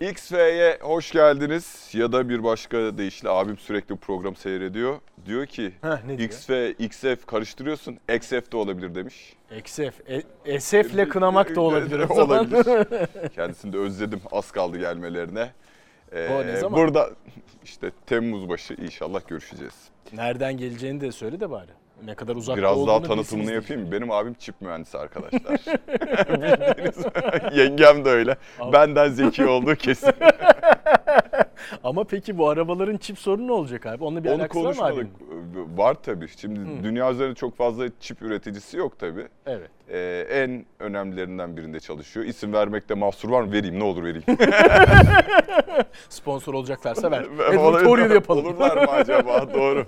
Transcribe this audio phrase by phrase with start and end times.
[0.00, 4.98] XF'ye hoş geldiniz ya da bir başka deyişle abim sürekli bu programı seyrediyor.
[5.26, 6.28] Diyor ki Heh, ne diyor?
[6.30, 7.98] XF, XF karıştırıyorsun.
[8.14, 9.36] XF de olabilir demiş.
[9.58, 10.00] XF.
[10.46, 12.06] E, SF'le kınamak da olabilir.
[12.10, 12.38] o zaman.
[12.52, 13.08] olabilir.
[13.34, 14.20] Kendisini de özledim.
[14.32, 15.50] Az kaldı gelmelerine.
[16.12, 16.80] Ee, O ne zaman?
[16.80, 17.10] Burada
[17.64, 19.74] işte Temmuz başı inşallah görüşeceğiz.
[20.12, 21.70] Nereden geleceğini de söyle de bari.
[22.04, 23.92] Ne kadar uzakta Biraz daha tanıtımını yapayım mı?
[23.92, 25.40] Benim abim çip mühendisi arkadaşlar.
[26.28, 27.04] Bildiğiniz
[27.58, 28.36] Yengem de öyle.
[28.60, 28.72] Abi.
[28.72, 30.12] Benden zeki olduğu kesin.
[31.84, 34.04] Ama peki bu arabaların çip sorunu ne olacak abi?
[34.04, 35.10] Onunla bir Onu alakası var mı abinin?
[35.76, 36.28] Var tabii.
[36.36, 36.84] Şimdi Hı.
[36.84, 39.26] dünya üzerinde çok fazla çip üreticisi yok tabii.
[39.46, 39.70] Evet.
[39.88, 42.26] Ee, en önemlilerinden birinde çalışıyor.
[42.26, 43.52] İsim vermekte mahsur var mı?
[43.52, 44.24] Vereyim ne olur vereyim.
[46.08, 47.22] Sponsor olacaklarsa ver.
[47.22, 48.46] Olabilir- Editorial yapalım.
[48.46, 49.54] Olurlar mı acaba?
[49.54, 49.86] Doğru.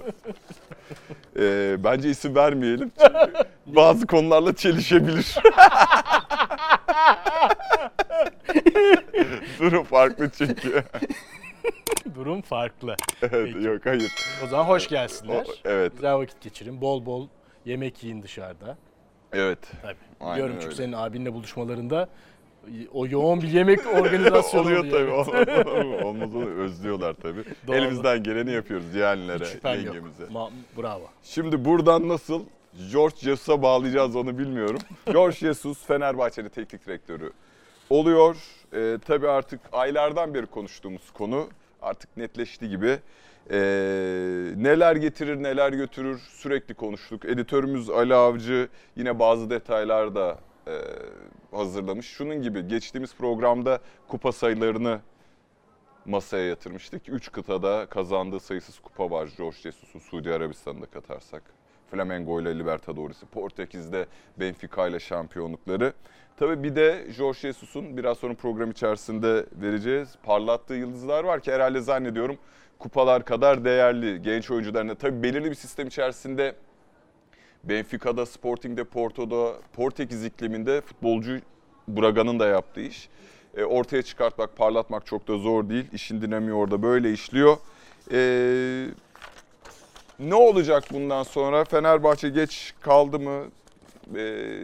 [1.38, 2.92] Ee, bence isim vermeyelim.
[3.00, 3.32] Çünkü
[3.66, 5.34] bazı konularla çelişebilir.
[9.58, 10.84] Durum farklı çünkü.
[12.14, 12.96] Durum farklı.
[13.22, 13.66] evet, Peki.
[13.66, 14.12] yok hayır.
[14.44, 15.44] O zaman hoş gelsinler.
[15.48, 16.80] O- evet, Güzel vakit geçirin.
[16.80, 17.28] Bol bol
[17.64, 18.76] yemek yiyin dışarıda.
[19.32, 19.58] evet.
[19.82, 19.94] Tabii.
[20.20, 20.76] Aynen Biliyorum çünkü öyle.
[20.76, 22.08] senin abinle buluşmalarında
[22.92, 25.10] o yoğun bir yemek organizasyonu Oluyor tabii.
[25.10, 26.48] Olmaz, olmaz.
[26.48, 27.44] Özlüyorlar tabii.
[27.66, 27.76] Doğru.
[27.76, 30.24] Elimizden geleni yapıyoruz yeğenlere, yengemize.
[30.24, 31.08] Ma- bravo.
[31.22, 32.42] Şimdi buradan nasıl
[32.92, 34.78] George Jesus'a bağlayacağız onu bilmiyorum.
[35.12, 37.32] George Jesus Fenerbahçe'nin teknik direktörü
[37.90, 38.36] oluyor.
[38.74, 41.48] Ee, tabii artık aylardan beri konuştuğumuz konu
[41.82, 42.98] artık netleşti gibi.
[43.50, 43.58] Ee,
[44.56, 47.24] neler getirir neler götürür sürekli konuştuk.
[47.24, 52.06] Editörümüz Ali Avcı yine bazı detaylar da e, hazırlamış.
[52.06, 55.00] Şunun gibi geçtiğimiz programda kupa sayılarını
[56.06, 57.08] masaya yatırmıştık.
[57.08, 61.42] Üç kıtada kazandığı sayısız kupa var George Jesus'un Suudi Arabistan'da katarsak.
[61.90, 64.06] Flamengo ile Libertadores'i, Portekiz'de
[64.40, 65.92] Benfica ile şampiyonlukları.
[66.36, 70.14] Tabii bir de George Jesus'un biraz sonra program içerisinde vereceğiz.
[70.22, 72.38] Parlattığı yıldızlar var ki herhalde zannediyorum
[72.78, 74.94] kupalar kadar değerli genç oyuncularına.
[74.94, 76.54] Tabii belirli bir sistem içerisinde
[77.68, 81.40] Benfica'da, Sporting'de, Porto'da, Portekiz ikliminde futbolcu
[81.88, 83.08] Braga'nın da yaptığı iş.
[83.56, 85.86] E, ortaya çıkartmak, parlatmak çok da zor değil.
[85.92, 87.56] İşin dinamiği orada böyle işliyor.
[88.12, 88.86] E,
[90.18, 91.64] ne olacak bundan sonra?
[91.64, 93.44] Fenerbahçe geç kaldı mı
[94.16, 94.54] e,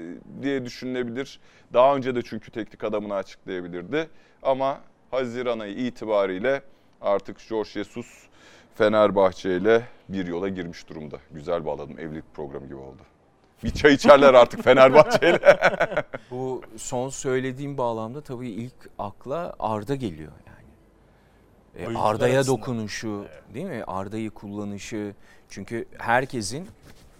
[0.43, 1.41] diye düşünülebilir.
[1.73, 4.09] Daha önce de çünkü teknik adamını açıklayabilirdi.
[4.43, 6.63] Ama Haziran ayı itibariyle
[7.01, 8.07] artık George Jesus
[8.75, 11.17] Fenerbahçe ile bir yola girmiş durumda.
[11.31, 11.99] Güzel bağladım.
[11.99, 13.03] Evlilik programı gibi oldu.
[13.65, 15.57] Bir çay içerler artık Fenerbahçe ile.
[16.31, 21.95] Bu son söylediğim bağlamda tabii ilk akla Arda geliyor yani.
[21.95, 23.85] E, Arda'ya dokunuşu değil mi?
[23.87, 25.15] Arda'yı kullanışı.
[25.49, 26.69] Çünkü herkesin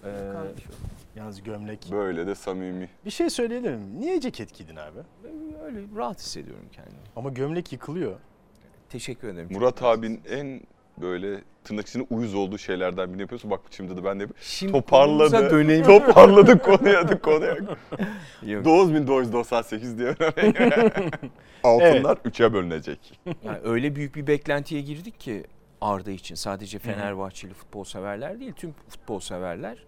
[0.05, 0.11] e,
[1.17, 1.89] Yalnız gömlek.
[1.91, 2.89] Böyle de samimi.
[3.05, 4.01] Bir şey söyleyelim?
[4.01, 4.99] Niye ceket giydin abi?
[5.65, 6.99] öyle rahat hissediyorum kendimi.
[7.17, 8.17] Ama gömlek yıkılıyor.
[8.89, 9.49] Teşekkür ederim.
[9.51, 10.61] Murat abinin en
[11.01, 13.51] böyle tırnak içinde uyuz olduğu şeylerden birini yapıyorsun.
[13.51, 14.27] Bak şimdi de ben de.
[14.41, 15.51] Şimdi Toparladı.
[15.51, 15.85] dönelim.
[15.87, 17.57] Toparladı konuya konuya.
[18.43, 18.65] Yok.
[18.65, 20.09] 9998 diye
[21.65, 23.21] Altınlar 3'e bölünecek.
[23.45, 25.45] Yani öyle büyük bir beklentiye girdik ki
[25.81, 29.79] Arda için sadece Fenerbahçeli futbol severler değil tüm futbol severler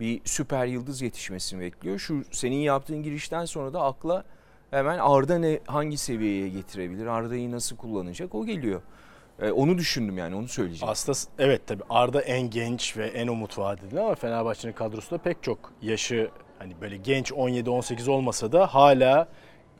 [0.00, 1.98] bir süper yıldız yetişmesini bekliyor.
[1.98, 4.24] Şu senin yaptığın girişten sonra da akla
[4.70, 7.06] hemen Arda ne hangi seviyeye getirebilir?
[7.06, 8.34] Arda'yı nasıl kullanacak?
[8.34, 8.82] O geliyor.
[9.42, 10.90] Ee, onu düşündüm yani onu söyleyeceğim.
[10.92, 15.72] Aslında evet tabii Arda en genç ve en umut vadeli ama Fenerbahçe'nin kadrosunda pek çok
[15.82, 19.28] yaşı hani böyle genç 17-18 olmasa da hala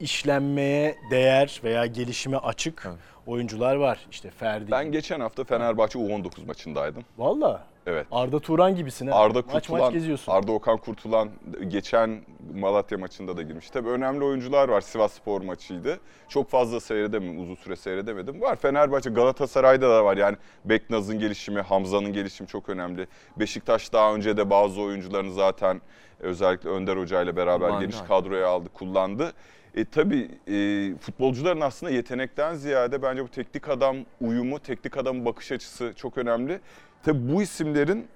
[0.00, 2.98] işlenmeye değer veya gelişime açık Evet.
[3.26, 4.06] oyuncular var.
[4.10, 4.70] İşte Ferdi.
[4.70, 7.04] Ben geçen hafta Fenerbahçe U19 maçındaydım.
[7.18, 8.06] Valla Evet.
[8.10, 9.16] Arda Turan gibisin ha.
[9.16, 10.32] Arda maç maç Kurtulan, geziyorsun.
[10.32, 11.30] Arda Okan Kurtulan
[11.68, 12.20] geçen
[12.54, 13.70] Malatya maçında da girmiş.
[13.70, 14.80] Tabii önemli oyuncular var.
[14.80, 16.00] Sivas Spor maçıydı.
[16.28, 18.40] Çok fazla seyredemedim, uzun süre seyredemedim.
[18.40, 20.16] Var Fenerbahçe, Galatasaray'da da var.
[20.16, 23.06] Yani Beknaz'ın gelişimi, Hamza'nın gelişimi çok önemli.
[23.36, 25.80] Beşiktaş daha önce de bazı oyuncularını zaten
[26.20, 27.84] özellikle Önder Hoca ile beraber Kullandı.
[27.84, 29.32] geniş kadroya aldı, kullandı.
[29.74, 35.52] E, tabii e, futbolcuların aslında yetenekten ziyade bence bu teknik adam uyumu, teknik adamın bakış
[35.52, 36.60] açısı çok önemli.
[37.02, 38.06] Tabii bu isimlerin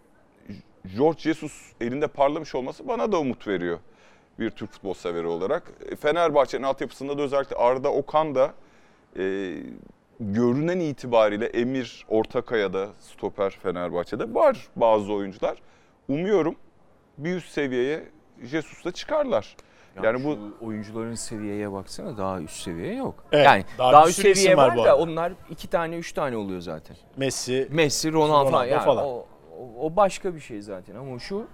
[0.97, 3.79] George Jesus elinde parlamış olması bana da umut veriyor
[4.39, 5.73] bir Türk futbol severi olarak.
[5.91, 8.55] E, Fenerbahçe'nin altyapısında da özellikle Arda Okan da
[9.19, 9.55] e,
[10.21, 15.59] görünen itibariyle Emir Ortakaya'da stoper Fenerbahçe'de var bazı oyuncular.
[16.09, 16.57] Umuyorum
[17.19, 18.05] bir üst seviyeye
[18.43, 19.57] Jesus'la çıkarlar.
[20.05, 23.25] Yani bu şu oyuncuların seviyeye baksana daha üst seviye yok.
[23.33, 26.37] Evet, yani daha daha, üst seviye var var, bu da onlar iki tane üç tane
[26.37, 26.97] oluyor zaten.
[27.17, 29.05] Messi Messi, Ronaldo, Ronaldo yani falan.
[29.05, 29.27] O, o-
[29.87, 31.47] o başka bir şey zaten ama şu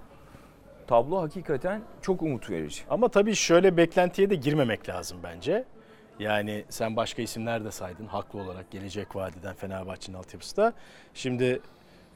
[0.86, 2.82] tablo hakikaten çok umut verici.
[2.90, 5.64] ama tabii şöyle beklentiye de girmemek lazım bence.
[6.18, 10.72] Yani sen başka isimler de saydın haklı olarak gelecek vadeden Fenerbahçe'nin altyapısı da.
[11.14, 11.60] Şimdi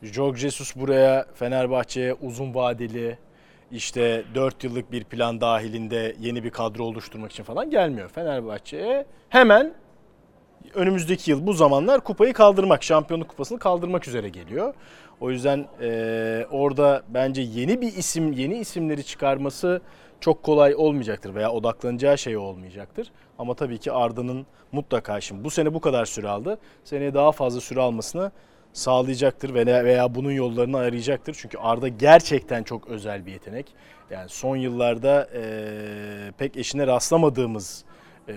[0.03, 3.19] Jorge Jesus buraya Fenerbahçe'ye uzun vadeli
[3.73, 8.09] işte 4 yıllık bir plan dahilinde yeni bir kadro oluşturmak için falan gelmiyor.
[8.09, 9.75] Fenerbahçe'ye hemen
[10.75, 14.75] önümüzdeki yıl bu zamanlar kupayı kaldırmak, şampiyonluk kupasını kaldırmak üzere geliyor.
[15.21, 19.81] O yüzden eee, orada bence yeni bir isim, yeni isimleri çıkarması
[20.21, 23.13] çok kolay olmayacaktır veya odaklanacağı şey olmayacaktır.
[23.39, 26.59] Ama tabii ki Arda'nın mutlaka şimdi bu sene bu kadar süre aldı.
[26.85, 28.33] Seneye daha fazla süre almasını
[28.73, 31.37] sağlayacaktır veya veya bunun yollarını arayacaktır.
[31.41, 33.67] Çünkü Arda gerçekten çok özel bir yetenek.
[34.11, 37.85] Yani son yıllarda eee, pek eşine rastlamadığımız
[38.29, 38.35] eee,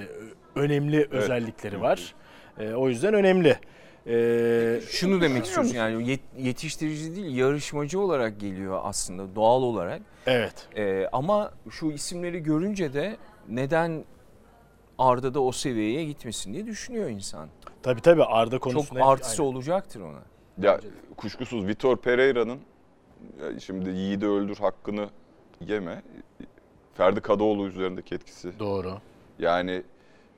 [0.55, 2.15] önemli özellikleri var.
[2.59, 3.57] Eee, o yüzden önemli.
[4.05, 10.01] Eee, Şunu demek istiyorsun yani yet- yetiştirici değil yarışmacı olarak geliyor aslında doğal olarak.
[10.27, 10.67] evet.
[10.77, 13.17] Ee, ama şu isimleri görünce de
[13.49, 14.03] neden
[15.01, 17.49] Arda'da o seviyeye gitmesin diye düşünüyor insan.
[17.83, 19.53] Tabii tabii Arda Çok konusunda artısı Aynen.
[19.55, 20.19] olacaktır ona.
[20.61, 20.79] Ya
[21.17, 22.59] kuşkusuz Vitor Pereira'nın
[23.59, 25.09] şimdi yiğidi öldür hakkını
[25.61, 26.01] yeme.
[26.93, 28.59] Ferdi Kadıoğlu üzerindeki etkisi.
[28.59, 28.93] Doğru.
[29.39, 29.83] Yani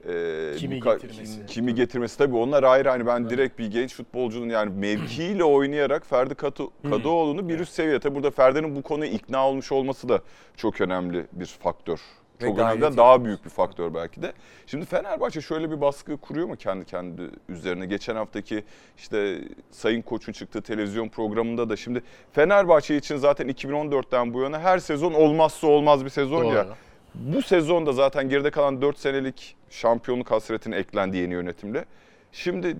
[0.07, 1.45] e, Kimi birka- getirmesi.
[1.45, 6.35] kimi getirmesi tabii onlar ayrı hani ben direkt bir genç futbolcunun yani mevkiyle oynayarak Ferdi
[6.35, 7.99] Katı, Kadıoğlu'nu bir üst seviye.
[7.99, 10.21] Tabii burada Ferdi'nin bu konuya ikna olmuş olması da
[10.57, 11.99] çok önemli bir faktör.
[12.43, 14.33] Ve Çok önemli daha büyük bir faktör belki de.
[14.67, 17.85] Şimdi Fenerbahçe şöyle bir baskı kuruyor mu kendi kendi üzerine?
[17.85, 18.63] Geçen haftaki
[18.97, 19.41] işte
[19.71, 22.03] Sayın Koç'un çıktığı televizyon programında da şimdi
[22.33, 26.65] Fenerbahçe için zaten 2014'ten bu yana her sezon olmazsa olmaz bir sezon ya.
[26.65, 26.75] Doğru.
[27.15, 31.85] Bu sezonda zaten geride kalan 4 senelik şampiyonluk hasretine eklendi yeni yönetimle.
[32.31, 32.75] Şimdi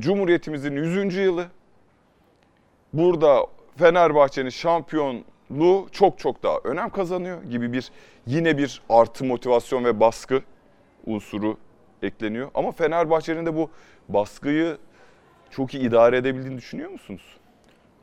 [0.00, 1.16] Cumhuriyetimizin 100.
[1.16, 1.46] yılı.
[2.92, 4.50] Burada Fenerbahçe'nin
[5.52, 7.90] şampiyonluğu çok çok daha önem kazanıyor gibi bir
[8.26, 10.42] yine bir artı motivasyon ve baskı
[11.06, 11.56] unsuru
[12.02, 12.50] ekleniyor.
[12.54, 13.70] Ama Fenerbahçe'nin de bu
[14.08, 14.78] baskıyı
[15.50, 17.22] çok iyi idare edebildiğini düşünüyor musunuz?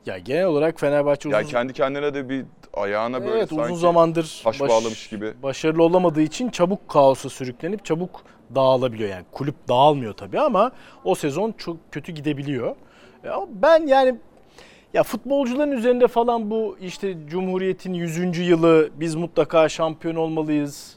[0.06, 2.44] Ya genel olarak Fenerbahçe uzun Yani kendi kendine de bir
[2.74, 5.32] ayağına böyle Evet sanki uzun zamandır taş bağlamış gibi.
[5.42, 8.22] başarılı olamadığı için çabuk kaosa sürüklenip çabuk
[8.54, 9.10] dağılabiliyor.
[9.10, 10.72] Yani kulüp dağılmıyor tabii ama
[11.04, 12.76] o sezon çok kötü gidebiliyor.
[13.24, 14.14] Ama ben yani
[14.94, 18.38] ya futbolcuların üzerinde falan bu işte Cumhuriyet'in 100.
[18.38, 20.96] yılı biz mutlaka şampiyon olmalıyız.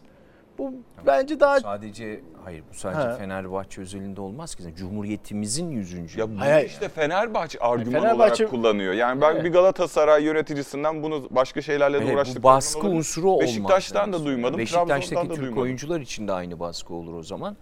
[0.58, 0.74] Bu
[1.06, 3.16] bence daha Sadece hayır bu sadece Ha.
[3.16, 4.64] Fenerbahçe özelinde olmaz ki.
[4.78, 6.16] Cumhuriyetimizin 100.
[6.18, 8.94] Ya bunu Hayır, işte Fenerbahçe argüman Fenerbahçe- olarak kullanıyor.
[8.94, 9.44] Yani ben Evet.
[9.44, 12.40] bir Galatasaray yöneticisinden bunu başka şeylerle de Evet, uğraştık.
[12.40, 13.48] bu baskı unsuru olmaz.
[13.48, 15.64] Beşiktaş'tan da duymadım, Beşiktaş'taki da Türk duymadım.
[15.64, 17.58] oyuncular için de aynı baskı olur o zaman.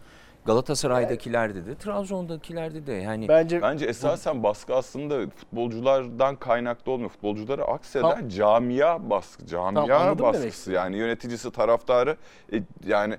[0.45, 7.09] Galatasaray'dakilerde de, Trabzon'dakilerde de yani bence Bence esasen baskı aslında futbolculardan kaynaklı olmuyor.
[7.09, 10.71] Futbolculara akseden Tam- camia baskı, camia demek baskısı.
[10.71, 12.17] Yani yöneticisi, taraftarı
[12.53, 13.17] e, yani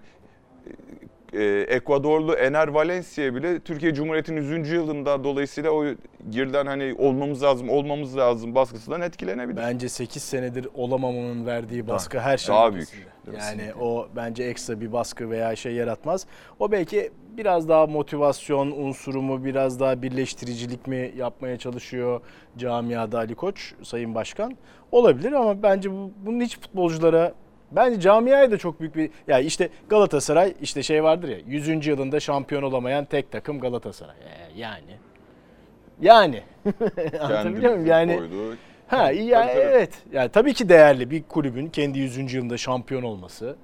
[1.32, 4.70] e, Ekvadorlu Ener Valencia bile Türkiye Cumhuriyeti'nin 100.
[4.70, 5.84] yılında dolayısıyla o
[6.30, 9.56] girden hani olmamız lazım, olmamız lazım baskısından etkilenebilir.
[9.56, 13.12] bence 8 senedir olamamanın verdiği baskı her şey Daha büyük.
[13.32, 16.26] Yani o bence ekstra bir baskı veya şey yaratmaz.
[16.58, 22.20] O belki biraz daha motivasyon unsuru mu, biraz daha birleştiricilik mi yapmaya çalışıyor
[22.58, 24.56] camiada Ali Koç, Sayın Başkan.
[24.92, 27.34] Olabilir ama bence bu, bunun hiç futbolculara
[27.76, 31.86] Bence camiaya da çok büyük bir ya işte Galatasaray işte şey vardır ya 100.
[31.86, 34.16] yılında şampiyon olamayan tek takım Galatasaray.
[34.16, 34.96] Ee, yani
[36.00, 36.42] yani
[37.20, 37.86] anlatabiliyor muyum?
[37.86, 39.60] Yani koyduğu Ha iyi ya, Tabii, tabii.
[39.60, 39.90] evet.
[40.12, 42.34] Yani tabii ki değerli bir kulübün kendi 100.
[42.34, 43.56] yılında şampiyon olması.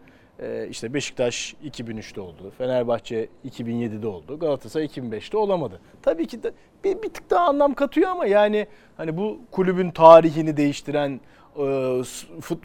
[0.43, 2.53] Ee, işte Beşiktaş 2003'te oldu.
[2.59, 4.39] Fenerbahçe 2007'de oldu.
[4.39, 5.81] Galatasaray 2005'te olamadı.
[6.03, 6.53] Tabii ki de
[6.85, 11.21] bir, bir tık daha anlam katıyor ama yani hani bu kulübün tarihini değiştiren
[11.59, 12.05] e,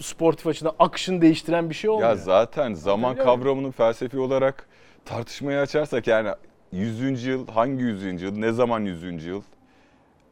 [0.04, 2.10] sportif açıdan akışını değiştiren bir şey olmuyor.
[2.10, 4.68] Ya zaten zaman kavramını felsefi olarak
[5.06, 6.30] tartışmaya açarsak yani
[6.72, 7.26] 100.
[7.26, 8.22] yıl hangi 100.
[8.22, 9.26] yıl, ne zaman 100.
[9.26, 9.42] yıl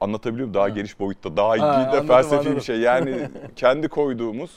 [0.02, 0.54] anlatabiliyor muyum?
[0.54, 2.56] Daha geniş boyutta, daha Ha, ilgili de anladım, felsefi anladım.
[2.56, 2.80] bir şey.
[2.80, 4.52] Yani kendi koyduğumuz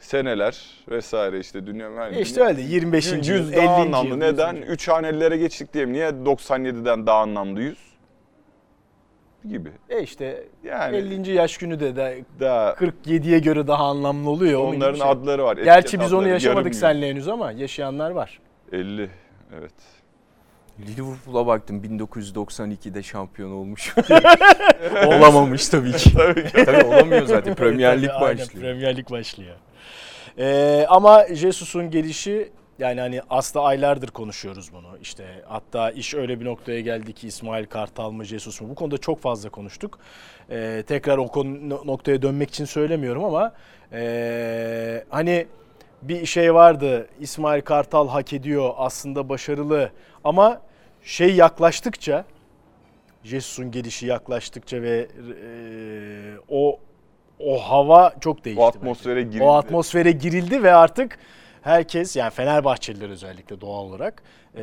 [0.00, 2.22] seneler vesaire işte dünya mühendisliği.
[2.24, 3.06] İşte öyle 25.
[3.12, 3.56] yıl, 100 50.
[3.56, 4.20] daha anlamlı.
[4.20, 4.54] Neden?
[4.56, 4.68] 100.
[4.68, 5.92] 3 hanelilere geçtik diyelim.
[5.92, 7.78] Niye 97'den daha anlamlı 100?
[9.48, 9.68] Gibi.
[9.90, 11.30] E işte Yani 50.
[11.30, 14.60] yaş günü de, de daha 47'ye göre daha anlamlı oluyor.
[14.60, 15.10] onların şey.
[15.10, 15.56] adları var.
[15.56, 18.40] Gerçi biz onu yaşamadık seninle henüz ama yaşayanlar var.
[18.72, 19.10] 50
[19.58, 19.72] evet.
[20.80, 23.94] Liverpool'a baktım 1992'de şampiyon olmuş.
[25.06, 26.12] Olamamış tabii ki.
[26.64, 27.54] tabii olamıyor zaten.
[27.56, 28.64] Premier Lig Tabii, aynen, başlıyor.
[28.64, 29.54] Premier Lig başlıyor.
[30.38, 32.48] Ee, ama Jesus'un gelişi
[32.78, 34.98] yani hani aslında aylardır konuşuyoruz bunu.
[35.02, 38.68] İşte hatta iş öyle bir noktaya geldi ki İsmail Kartal mı Jesus mu?
[38.68, 39.98] Bu konuda çok fazla konuştuk.
[40.50, 43.52] Ee, tekrar o konu noktaya dönmek için söylemiyorum ama
[43.92, 45.46] ee, hani
[46.02, 47.08] bir şey vardı.
[47.20, 48.74] İsmail Kartal hak ediyor.
[48.76, 49.90] Aslında başarılı.
[50.24, 50.60] Ama
[51.02, 52.24] şey yaklaştıkça
[53.24, 55.06] Jesus'un gelişi yaklaştıkça ve e,
[56.48, 56.78] o
[57.40, 58.62] o hava çok değişti.
[58.62, 59.42] O atmosfere girildi.
[59.42, 61.18] O atmosfere girildi ve artık
[61.70, 64.22] herkes yani Fenerbahçeliler özellikle doğal olarak
[64.56, 64.62] eee,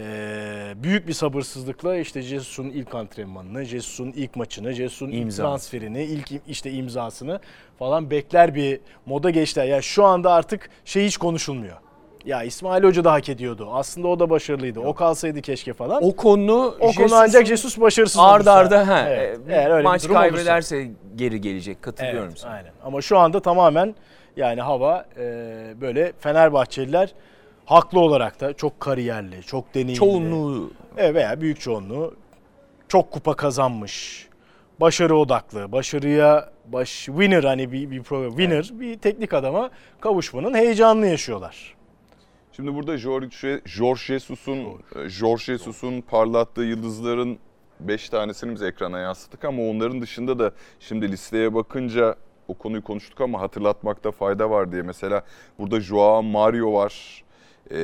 [0.76, 6.72] büyük bir sabırsızlıkla işte Jesus'un ilk antrenmanını, Jesus'un ilk maçını, Jesus'un ilk transferini, ilk işte
[6.72, 7.40] imzasını
[7.80, 9.66] falan bekler bir moda geçtiler.
[9.66, 11.78] Yani şu anda artık şey hiç konuşulmuyor.
[12.26, 13.68] Ya İsmail Hoca da hak ediyordu.
[13.72, 14.80] Aslında o da başarılıydı.
[14.80, 16.04] O kalsaydı keşke falan.
[16.04, 18.54] O, O konu konu ancak Jesus başarısız arda olursa.
[18.54, 20.30] arda ha, Evet, e, eğer öyle maç durum olursa.
[20.30, 21.82] kaybederse geri gelecek.
[21.82, 22.52] Katılıyorum Evet, sana.
[22.54, 22.72] aynen.
[22.84, 23.96] Ama şu anda tamamen
[24.38, 25.26] yani hava e,
[25.82, 27.14] böyle Fenerbahçeliler
[27.66, 29.96] haklı olarak da çok kariyerli, çok deneyimli.
[29.96, 32.16] Çoğunluğu Evet veya büyük çoğunluğu
[32.88, 34.28] çok kupa kazanmış.
[34.80, 41.08] Başarı odaklı, başarıya baş winner hani bir bir program winner bir teknik adama kavuşmanın heyecanını
[41.08, 41.76] yaşıyorlar.
[42.56, 44.70] Şimdi burada George, George Jesus'un e,
[45.20, 47.40] George Jesus'un parlattığı yıldızların
[47.80, 52.16] 5 tanesini biz ekrana yansıttık ama onların dışında da şimdi listeye bakınca
[52.48, 54.82] o konuyu konuştuk ama hatırlatmakta fayda var diye.
[54.82, 55.24] Mesela
[55.60, 57.24] burada Joao Mario var.
[57.72, 57.76] Ee,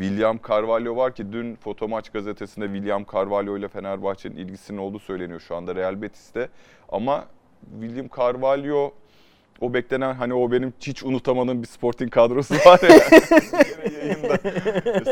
[0.00, 5.56] William Carvalho var ki dün Fotomaç gazetesinde William Carvalho ile Fenerbahçe'nin ilgisinin olduğu söyleniyor şu
[5.56, 6.48] anda Real Betis'te.
[6.88, 7.26] Ama
[7.80, 8.92] William Carvalho
[9.60, 12.88] o beklenen hani o benim hiç unutamadığım bir Sporting kadrosu var ya.
[13.98, 14.36] Yayında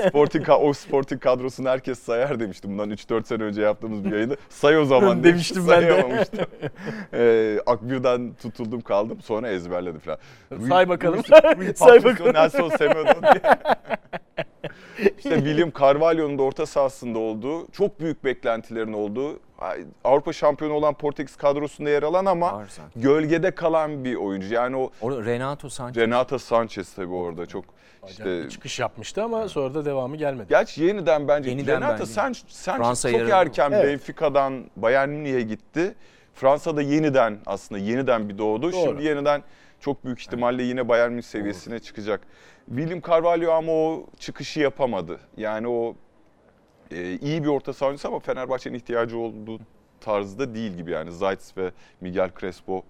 [0.09, 2.71] Sporting o Sporting kadrosunu herkes sayar demiştim.
[2.71, 4.37] Bundan 3-4 sene önce yaptığımız bir yayında.
[4.49, 5.91] Say o zaman Demiştim ben de.
[5.91, 6.41] Sayamamıştım.
[7.15, 10.19] Ee, Akbir'den tutuldum kaldım sonra ezberledim falan.
[10.69, 11.23] Say bakalım.
[11.75, 12.35] Say bakalım.
[12.35, 13.55] Nelson Semedo diye.
[15.17, 19.41] İşte William Carvalho'nun da orta sahasında olduğu, çok büyük beklentilerin olduğu,
[20.05, 23.03] Avrupa şampiyonu olan Portekiz kadrosunda yer alan ama var zaten.
[23.03, 24.55] gölgede kalan bir oyuncu.
[24.55, 26.03] Yani o Orada Renato Sanchez.
[26.03, 27.65] Renato Sanchez tabii orada çok
[28.09, 30.47] işte bir çıkış yapmıştı ama sonra da devamı gelmedi.
[30.49, 32.07] Gerçi yeniden bence Yeniden Renato bence.
[32.13, 33.85] Sanchez, Sanchez çok yarı- erken Evet.
[33.87, 35.95] Benfica'dan Bayern Münih'e gitti.
[36.35, 38.63] Fransa'da yeniden aslında yeniden bir doğdu.
[38.73, 38.81] Doğru.
[38.89, 39.43] Şimdi yeniden
[39.81, 42.21] çok büyük ihtimalle yine Bayern Münih seviyesine çıkacak.
[42.69, 45.21] William Carvalho ama o çıkışı yapamadı.
[45.37, 45.95] Yani o
[46.95, 49.59] e, iyi bir orta saha oyuncusu ama Fenerbahçe'nin ihtiyacı olduğu
[50.01, 51.13] tarzda değil gibi yani.
[51.13, 51.71] Zayt ve
[52.01, 52.83] Miguel Crespo.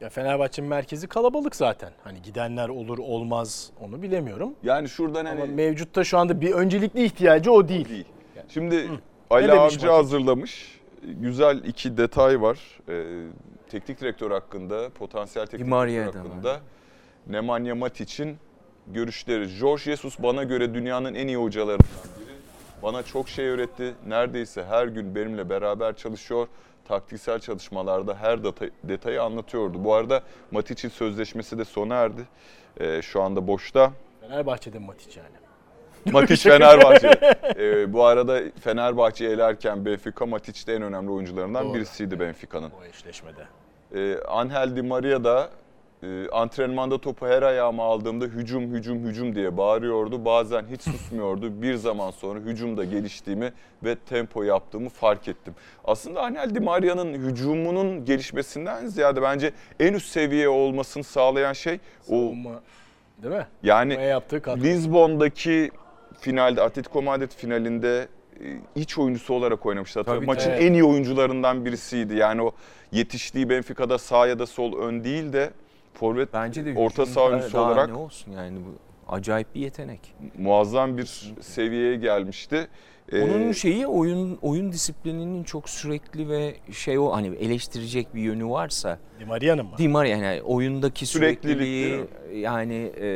[0.00, 1.90] Ya Fenerbahçe'nin merkezi kalabalık zaten.
[2.04, 4.54] Hani gidenler olur olmaz onu bilemiyorum.
[4.62, 7.88] Yani şuradan hani Ama mevcutta şu anda bir öncelikli ihtiyacı o değil.
[7.88, 8.04] değil.
[8.48, 8.98] Şimdi Ne
[9.30, 10.80] Ali Avcı hazırlamış.
[11.02, 12.58] Güzel iki detay var.
[12.88, 13.04] Ee,
[13.70, 16.60] teknik direktör hakkında, potansiyel teknik direktör da hakkında.
[17.26, 18.36] Nemanja Matic'in
[18.86, 19.58] görüşleri.
[19.60, 21.88] George Jesus bana göre dünyanın en iyi hocalarından
[22.20, 22.27] biri.
[22.82, 23.94] Bana çok şey öğretti.
[24.06, 26.46] Neredeyse her gün benimle beraber çalışıyor.
[26.88, 29.84] Taktiksel çalışmalarda her detay, detayı anlatıyordu.
[29.84, 32.22] Bu arada Matic'in sözleşmesi de sona erdi.
[32.80, 33.92] Ee, şu anda boşta.
[34.20, 35.36] Fenerbahçe'de Matic yani.
[36.12, 37.36] Matic Fenerbahçe.
[37.56, 41.74] Ee, bu arada Fenerbahçe elerken Benfica Matic de en önemli oyuncularından Doğru.
[41.74, 42.70] birisiydi Benfica'nın.
[42.82, 43.46] O eşleşmede.
[43.94, 45.50] Ee, Angel Di Maria da
[46.02, 50.24] e, antrenmanda topu her ayağıma aldığımda hücum hücum hücum diye bağırıyordu.
[50.24, 51.62] Bazen hiç susmuyordu.
[51.62, 53.52] Bir zaman sonra hücumda geliştiğimi
[53.84, 55.54] ve tempo yaptığımı fark ettim.
[55.84, 61.74] Aslında Angel Di Maria'nın hücumunun gelişmesinden ziyade bence en üst seviye olmasını sağlayan şey
[62.08, 62.60] o Savunma,
[63.22, 63.46] değil mi?
[63.62, 63.98] yani.
[64.56, 65.70] Lizbon'daki
[66.20, 68.08] finalde Atletico Madrid finalinde
[68.40, 70.04] e, iç oyuncusu olarak oynamıştı.
[70.04, 70.64] Tabii, maçın tabii.
[70.64, 72.16] en iyi oyuncularından birisiydi.
[72.16, 72.52] Yani o
[72.92, 75.50] yetiştiği Benfica'da sağ ya da sol ön değil de
[75.98, 78.74] forvet Bence de orta saha oyuncusu olarak ne olsun yani bu
[79.12, 80.14] acayip bir yetenek.
[80.38, 82.68] muazzam bir seviyeye gelmişti.
[83.12, 88.46] Ee, Onun şeyi oyun oyun disiplininin çok sürekli ve şey o hani eleştirecek bir yönü
[88.48, 89.72] varsa Di Maria'nın mı?
[89.78, 93.08] Di Maria yani oyundaki sürekliliği yani e,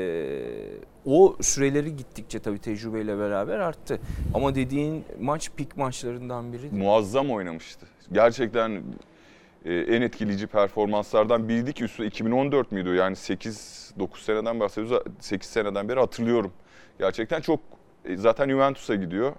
[1.05, 4.01] o süreleri gittikçe tabii tecrübeyle beraber arttı.
[4.35, 6.71] Ama dediğin maç pik maçlarından biri.
[6.73, 7.87] muazzam oynamıştı.
[8.13, 8.83] Gerçekten
[9.65, 12.95] e, en etkileyici performanslardan biriydi ki üstü 2014 müydü?
[12.95, 15.03] Yani 8 9 seneden bahsediyoruz.
[15.21, 16.53] 8 seneden beri hatırlıyorum.
[16.99, 17.61] Gerçekten çok
[18.05, 19.33] e, zaten Juventus'a gidiyor.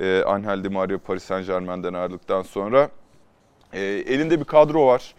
[0.00, 2.90] E, Angel Di Maria Paris Saint-Germain'den ayrıldıktan sonra
[3.72, 5.14] e, elinde bir kadro var.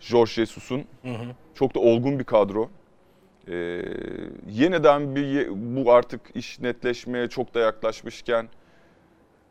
[0.00, 0.84] Jorge Jesus'un.
[1.54, 2.70] Çok da olgun bir kadro.
[3.48, 3.82] Ee,
[4.50, 8.48] yeniden bir bu artık iş netleşmeye çok da yaklaşmışken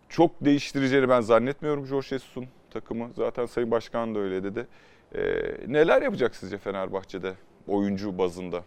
[0.09, 3.09] çok değiştireceğini ben zannetmiyorum Jorge Jesus'un takımı.
[3.17, 4.67] Zaten Sayın Başkan da öyle dedi.
[5.15, 5.21] Ee,
[5.67, 7.33] neler yapacak sizce Fenerbahçe'de
[7.67, 8.63] oyuncu bazında?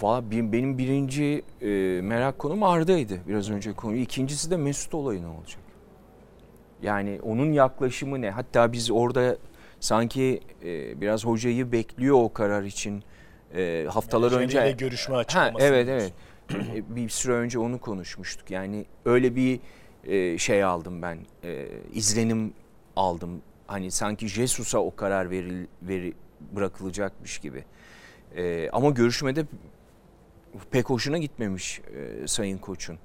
[0.00, 1.68] Valla benim, birinci e,
[2.02, 3.96] merak konum Arda'ydı biraz önce konu.
[3.96, 5.60] İkincisi de Mesut olayı ne olacak?
[6.82, 8.30] Yani onun yaklaşımı ne?
[8.30, 9.36] Hatta biz orada
[9.80, 13.02] sanki e, biraz hocayı bekliyor o karar için
[13.54, 15.64] e, haftalar Menajeriyle önce görüşme Ha, açıklaması.
[15.64, 16.12] evet evet.
[16.74, 18.50] E, bir süre önce onu konuşmuştuk.
[18.50, 19.60] Yani öyle bir
[20.04, 21.18] e, şey aldım ben.
[21.44, 22.52] E, izlenim
[23.00, 23.42] aldım.
[23.66, 26.14] Hani sanki Jesus'a o karar veril, veri,
[26.52, 27.64] bırakılacakmış gibi.
[28.36, 29.46] E, ama görüşmede
[30.70, 32.98] pek hoşuna gitmemiş e, Sayın Koç'un.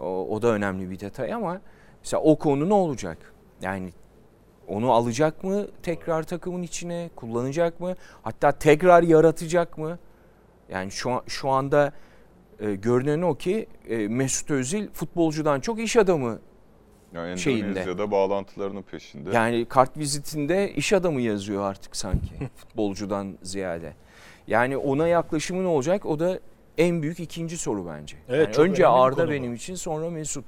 [0.00, 1.60] O, o da önemli bir detay ama
[2.02, 3.34] mesela o konu ne olacak?
[3.62, 3.92] Yani
[4.68, 7.94] onu alacak mı tekrar takımın içine kullanacak mı?
[8.22, 9.98] Hatta tekrar yaratacak mı?
[10.68, 11.92] Yani şu şu anda
[12.60, 16.38] e, görünen o ki e, Mesut Özil futbolcudan çok iş adamı.
[17.14, 17.68] Yani şeyinde.
[17.68, 19.30] Endonezya'da bağlantılarının peşinde.
[19.34, 23.94] Yani kart vizitinde iş adamı yazıyor artık sanki futbolcudan ziyade.
[24.46, 26.06] Yani ona yaklaşımı ne olacak?
[26.06, 26.40] O da
[26.78, 28.16] en büyük ikinci soru bence.
[28.28, 29.30] Evet, Yani önce Arda bu.
[29.30, 30.44] benim için sonra Mesut.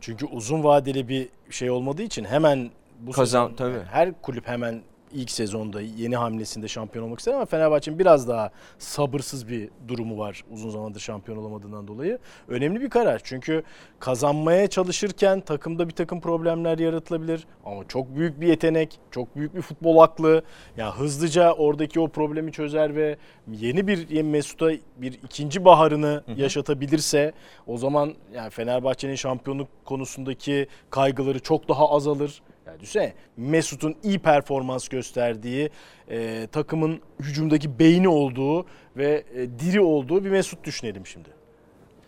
[0.00, 2.70] Çünkü uzun vadeli bir şey olmadığı için hemen
[3.00, 3.84] bu Kazan- sezon tabii.
[3.90, 4.82] her kulüp hemen
[5.14, 10.44] ilk sezonda yeni hamlesinde şampiyon olmak ister ama Fenerbahçe'nin biraz daha sabırsız bir durumu var
[10.50, 12.18] uzun zamandır şampiyon olamadığından dolayı.
[12.48, 13.62] Önemli bir karar çünkü
[14.00, 19.62] kazanmaya çalışırken takımda bir takım problemler yaratılabilir ama çok büyük bir yetenek, çok büyük bir
[19.62, 20.42] futbol aklı.
[20.76, 23.16] Yani hızlıca oradaki o problemi çözer ve
[23.52, 27.32] yeni bir Mesut'a bir ikinci baharını yaşatabilirse
[27.66, 32.42] o zaman yani Fenerbahçe'nin şampiyonluk konusundaki kaygıları çok daha azalır.
[32.84, 35.70] Düşünsene Mesut'un iyi performans gösterdiği,
[36.10, 41.28] e, takımın hücumdaki beyni olduğu ve e, diri olduğu bir Mesut düşünelim şimdi.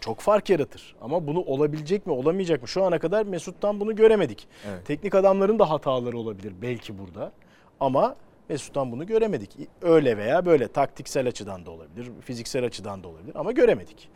[0.00, 0.96] Çok fark yaratır.
[1.00, 2.68] Ama bunu olabilecek mi, olamayacak mı?
[2.68, 4.48] Şu ana kadar Mesut'tan bunu göremedik.
[4.68, 4.86] Evet.
[4.86, 7.32] Teknik adamların da hataları olabilir belki burada.
[7.80, 8.16] Ama
[8.48, 9.50] Mesut'tan bunu göremedik.
[9.82, 14.08] Öyle veya böyle taktiksel açıdan da olabilir, fiziksel açıdan da olabilir ama göremedik.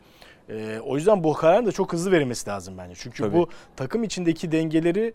[0.49, 2.95] Ee, o yüzden bu kararın da çok hızlı verilmesi lazım bence.
[2.97, 3.37] Çünkü Tabii.
[3.37, 5.15] bu takım içindeki dengeleri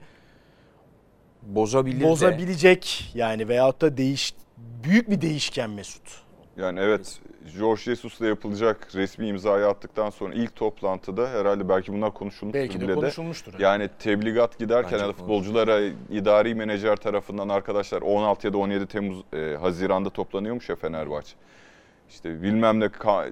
[1.46, 2.04] Bozabilir de.
[2.04, 4.34] bozabilecek yani veyahut da değiş
[4.84, 6.26] büyük bir değişken Mesut.
[6.58, 7.20] Yani evet
[7.60, 12.84] George Jesus'la yapılacak resmi imzayı attıktan sonra ilk toplantıda herhalde belki bunlar konuşulmuştur Belki de
[12.84, 12.96] bile de.
[12.96, 13.54] konuşulmuştur.
[13.60, 15.44] Yani tebligat giderken Bence ya da konuşulur.
[15.44, 21.34] futbolculara idari menajer tarafından arkadaşlar 16 ya da 17 Temmuz e, Haziran'da toplanıyormuş ya Fenerbahçe.
[22.10, 22.90] İşte bilmem ne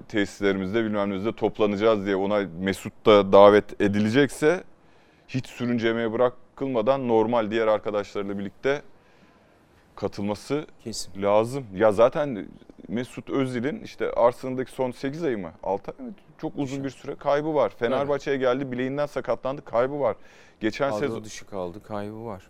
[0.08, 4.64] tesislerimizde bilmem nemizde toplanacağız diye ona Mesut da davet edilecekse
[5.28, 6.12] hiç sürüncemeye
[6.54, 8.82] bırakılmadan normal diğer arkadaşlarıyla birlikte
[9.96, 11.22] katılması Kesin.
[11.22, 11.66] lazım.
[11.74, 12.48] Ya zaten
[12.88, 15.52] Mesut Özil'in işte Arsenal'daki son 8 ayı mı?
[15.62, 16.12] 6 ay mı?
[16.38, 17.70] Çok uzun bir süre kaybı var.
[17.78, 20.16] Fenerbahçe'ye geldi bileğinden sakatlandı kaybı var.
[20.60, 22.42] Geçen Kadro sezon dışı kaldı kaybı var.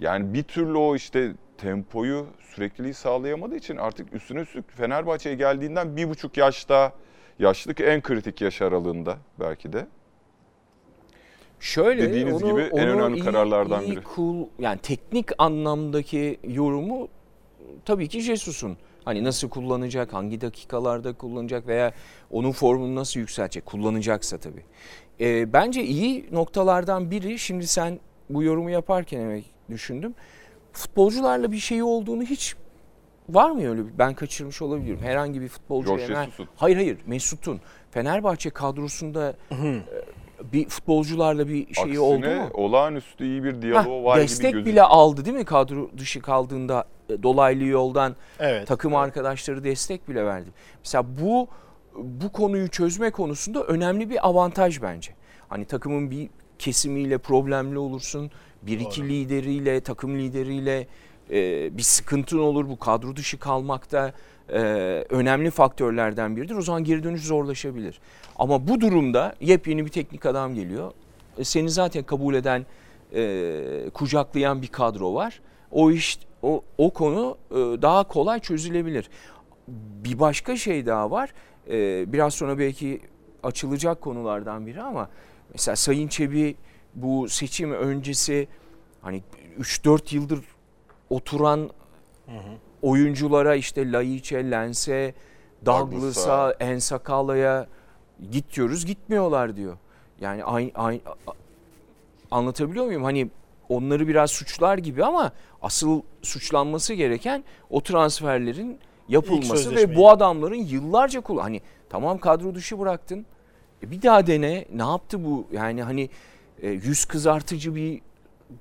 [0.00, 6.08] yani bir türlü o işte tempoyu sürekliliği sağlayamadığı için artık üstüne üstlük Fenerbahçe'ye geldiğinden bir
[6.08, 6.92] buçuk yaşta
[7.38, 9.86] yaşlılık en kritik yaş aralığında belki de.
[11.62, 14.00] Şöyle Dediğiniz onu- gibi en onu önemli iyi- kararlardan iyi biri.
[14.16, 17.08] Cool, yani teknik anlamdaki yorumu
[17.84, 18.76] tabii ki Jesus'un.
[19.04, 21.92] Hani nasıl kullanacak, hangi dakikalarda kullanacak veya
[22.30, 24.64] onun formunu nasıl yükseltecek, kullanacaksa tabii.
[25.20, 30.14] Ee, bence iyi noktalardan biri, şimdi sen bu yorumu yaparken evet düşündüm.
[30.72, 32.56] Futbolcularla bir şey olduğunu hiç
[33.28, 33.98] var mı öyle bir?
[33.98, 34.98] Ben kaçırmış olabilirim.
[35.02, 35.88] Herhangi bir futbolcu.
[35.88, 36.28] George Fener-.
[36.56, 37.60] Hayır hayır Mesut'un.
[37.90, 39.82] Fenerbahçe kadrosunda e,
[40.52, 42.50] bir futbolcularla bir şeyi oldu Aksine mu?
[42.54, 46.84] olağanüstü iyi bir Heh, diyaloğu var gibi destek bile aldı değil mi kadro dışı kaldığında
[47.10, 48.66] e, dolaylı yoldan Evet.
[48.68, 50.50] takım arkadaşları destek bile verdi.
[50.84, 51.48] Mesela bu
[51.96, 55.12] bu konuyu çözme konusunda önemli bir avantaj bence.
[55.48, 58.30] Hani takımın bir kesimiyle problemli olursun.
[58.62, 59.08] Bir iki Doğru.
[59.08, 60.86] lideriyle, takım lideriyle
[61.30, 62.68] e, bir sıkıntın olur.
[62.68, 64.12] Bu kadro dışı kalmakta
[64.52, 64.58] e,
[65.10, 66.54] önemli faktörlerden biridir.
[66.54, 68.00] O zaman geri dönüş zorlaşabilir.
[68.36, 70.92] Ama bu durumda yepyeni bir teknik adam geliyor.
[71.38, 72.66] E, seni zaten kabul eden,
[73.14, 75.40] e, kucaklayan bir kadro var.
[75.70, 79.10] O iş, o, o konu e, daha kolay çözülebilir.
[80.04, 81.34] Bir başka şey daha var.
[81.70, 83.00] E, biraz sonra belki
[83.42, 85.08] açılacak konulardan biri ama
[85.52, 86.56] mesela Sayın Çebi
[86.94, 88.48] bu seçim öncesi
[89.02, 89.22] hani
[89.60, 90.40] 3-4 yıldır
[91.10, 91.70] oturan
[92.82, 95.14] oyunculara işte Laiç'e, Lens'e,
[95.66, 96.52] Douglas'a.
[96.60, 97.66] Ensakala'ya
[98.30, 99.76] git diyoruz gitmiyorlar diyor.
[100.20, 101.00] Yani aynı, aynı
[102.30, 103.04] anlatabiliyor muyum?
[103.04, 103.30] Hani
[103.68, 111.20] onları biraz suçlar gibi ama asıl suçlanması gereken o transferlerin yapılması ve bu adamların yıllarca
[111.20, 111.42] kullan.
[111.42, 113.26] Hani tamam kadro dışı bıraktın.
[113.82, 114.64] E bir daha dene.
[114.74, 115.46] Ne yaptı bu?
[115.52, 116.10] Yani hani
[116.62, 118.00] e, yüz kızartıcı bir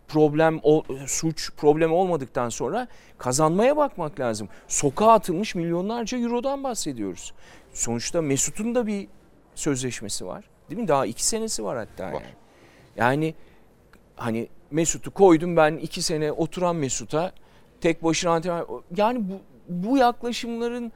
[0.08, 4.50] problem o suç problem olmadıktan sonra kazanmaya bakmak lazım.
[4.68, 7.34] Sokağa atılmış milyonlarca eurodan bahsediyoruz.
[7.74, 9.08] Sonuçta Mesut'un da bir
[9.56, 10.46] sözleşmesi var.
[10.70, 10.88] Değil mi?
[10.88, 12.14] Daha iki senesi var hatta Var.
[12.14, 12.26] yani.
[12.98, 13.36] Yani
[14.16, 17.32] hani Mesut'u koydum ben iki sene oturan Mesut'a
[17.82, 20.92] tek başına antrenman yani bu bu yaklaşımların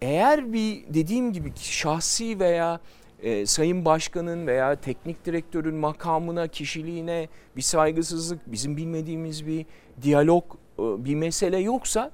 [0.00, 2.80] eğer bir dediğim gibi şahsi veya
[3.26, 9.66] e, sayın başkanın veya teknik direktörün makamına, kişiliğine bir saygısızlık, bizim bilmediğimiz bir
[10.02, 10.44] diyalog,
[10.78, 12.10] e, bir mesele yoksa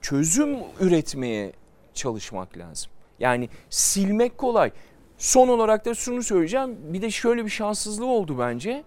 [0.00, 1.52] çözüm üretmeye
[1.94, 2.90] çalışmak lazım.
[3.18, 4.70] Yani silmek kolay.
[5.18, 6.76] Son olarak da şunu söyleyeceğim.
[6.82, 8.84] Bir de şöyle bir şanssızlığı oldu bence.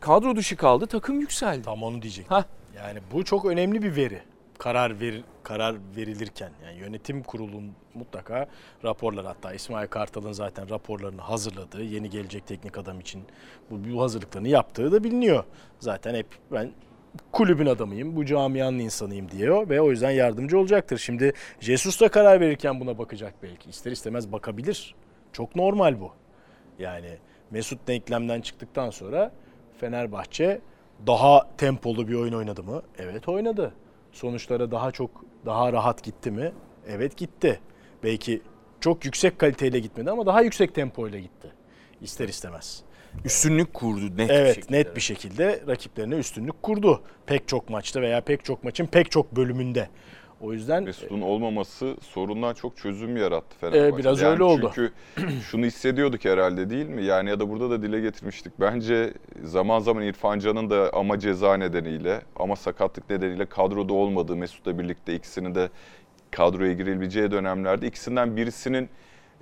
[0.00, 1.62] Kadro dışı kaldı, takım yükseldi.
[1.62, 2.36] Tam onu diyecektim.
[2.36, 2.44] Hah.
[2.76, 4.22] Yani bu çok önemli bir veri.
[4.58, 8.48] Karar ver, karar verilirken yani yönetim kurulun mutlaka
[8.84, 13.22] raporlar hatta İsmail Kartal'ın zaten raporlarını hazırladığı yeni gelecek teknik adam için
[13.70, 15.44] bu, bu hazırlıklarını yaptığı da biliniyor.
[15.78, 16.70] Zaten hep ben
[17.32, 20.98] kulübün adamıyım, bu camianın insanıyım diyor ve o yüzden yardımcı olacaktır.
[20.98, 23.70] Şimdi Jesus da karar verirken buna bakacak belki.
[23.70, 24.94] İster istemez bakabilir.
[25.32, 26.12] Çok normal bu.
[26.78, 27.18] Yani
[27.50, 29.32] Mesut denklemden çıktıktan sonra
[29.80, 30.60] Fenerbahçe
[31.06, 32.82] daha tempolu bir oyun oynadı mı?
[32.98, 33.72] Evet oynadı.
[34.12, 35.10] Sonuçlara daha çok
[35.46, 36.52] daha rahat gitti mi?
[36.88, 37.60] Evet gitti.
[38.02, 38.42] Belki
[38.80, 41.52] çok yüksek kaliteyle gitmedi ama daha yüksek tempoyla gitti.
[42.00, 42.82] İster istemez.
[43.24, 44.78] Üstünlük kurdu net bir Evet şekilde.
[44.78, 47.02] net bir şekilde rakiplerine üstünlük kurdu.
[47.26, 49.88] Pek çok maçta veya pek çok maçın pek çok bölümünde.
[50.40, 53.66] O yüzden Mesut'un olmaması sorundan çok çözüm yarattı.
[53.66, 54.70] Ee, biraz öyle oldu.
[54.74, 54.92] Çünkü
[55.50, 57.04] şunu hissediyorduk herhalde değil mi?
[57.04, 58.52] Yani ya da burada da dile getirmiştik.
[58.60, 64.78] Bence zaman zaman İrfan Can'ın da ama ceza nedeniyle ama sakatlık nedeniyle kadroda olmadığı Mesut'la
[64.78, 65.68] birlikte ikisinin de
[66.30, 68.88] kadroya girebileceği dönemlerde ikisinden birisinin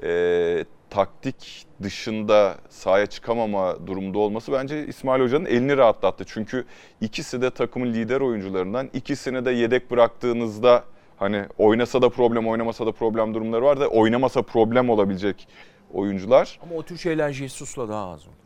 [0.02, 6.24] e, taktik dışında sahaya çıkamama durumunda olması bence İsmail Hoca'nın elini rahatlattı.
[6.26, 6.64] Çünkü
[7.00, 8.90] ikisi de takımın lider oyuncularından.
[8.92, 10.84] İkisini de yedek bıraktığınızda
[11.16, 15.48] hani oynasa da problem, oynamasa da problem durumları var da oynamasa problem olabilecek
[15.92, 16.58] oyuncular.
[16.62, 18.36] Ama o tür şeyler Jesus'la daha az olur.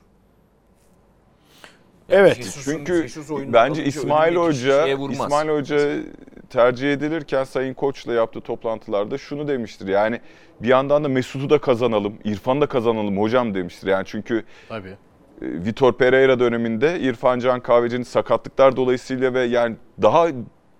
[2.08, 4.86] Evet, Jesus'un- Çünkü Jesus bence İsmail Hoca.
[4.86, 5.96] İsmail Hoca
[6.50, 9.88] tercih edilirken Sayın Koç'la yaptığı toplantılarda şunu demiştir.
[9.88, 10.20] Yani
[10.60, 13.88] bir yandan da Mesut'u da kazanalım, İrfan'ı da kazanalım hocam demiştir.
[13.88, 14.88] Yani çünkü tabii.
[14.88, 14.94] e,
[15.40, 20.28] Vitor Pereira döneminde İrfan Can Kahveci'nin sakatlıklar dolayısıyla ve yani daha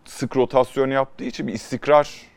[0.05, 2.31] sık rotasyon yaptığı için bir istikrar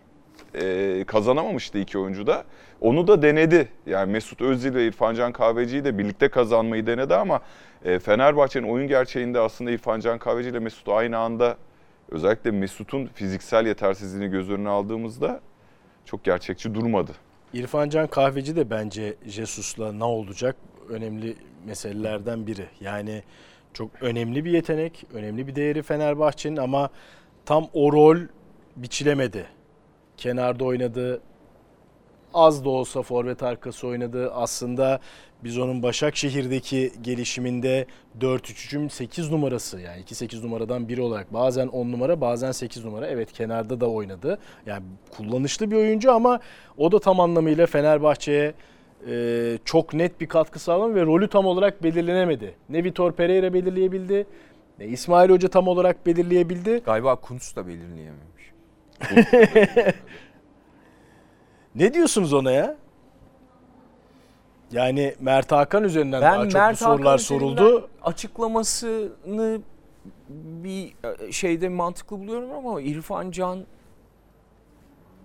[0.56, 2.44] e, kazanamamıştı iki oyuncu da.
[2.82, 3.68] Onu da denedi.
[3.86, 7.42] Yani Mesut Özil ve İrfan Can Kahveci'yi de birlikte kazanmayı denedi ama
[7.86, 11.58] e, Fenerbahçe'nin oyun gerçeğinde aslında İrfan Can Kahveci ile Mesut aynı anda
[12.14, 15.42] özellikle Mesut'un fiziksel yetersizliğini göz önüne aldığımızda
[16.06, 17.12] çok gerçekçi durmadı.
[17.54, 20.56] İrfan Can Kahveci de bence Jesus'la ne olacak
[20.90, 22.66] önemli meselelerden biri.
[22.82, 23.24] Yani
[23.74, 26.90] çok önemli bir yetenek, önemli bir değeri Fenerbahçe'nin ama
[27.46, 28.18] tam o rol
[28.76, 29.46] biçilemedi.
[30.18, 31.22] Kenarda oynadı,
[32.34, 34.32] az da olsa forvet arkası oynadı.
[34.34, 35.00] Aslında
[35.44, 37.86] biz onun Başakşehir'deki gelişiminde
[38.20, 43.32] 4-3-3'ün 8 numarası yani 2-8 numaradan biri olarak bazen 10 numara bazen 8 numara evet
[43.32, 44.40] kenarda da oynadı.
[44.66, 44.84] Yani
[45.18, 46.40] kullanışlı bir oyuncu ama
[46.78, 48.54] o da tam anlamıyla Fenerbahçe'ye
[49.10, 52.56] e, çok net bir katkı sağlamadı ve rolü tam olarak belirlenemedi.
[52.70, 54.26] Ne Vitor Pereira belirleyebildi
[54.80, 56.82] ne İsmail Hoca tam olarak belirleyebildi.
[56.86, 58.54] Galiba Kuntz da belirleyememiş.
[61.76, 62.76] Ne diyorsunuz ona ya?
[64.72, 67.90] Yani Mert Hakan üzerinden daha çok bu sorular soruldu.
[68.04, 69.62] açıklamasını
[70.30, 70.94] bir
[71.28, 73.66] e, şeyde mantıklı buluyorum ama İrfan Can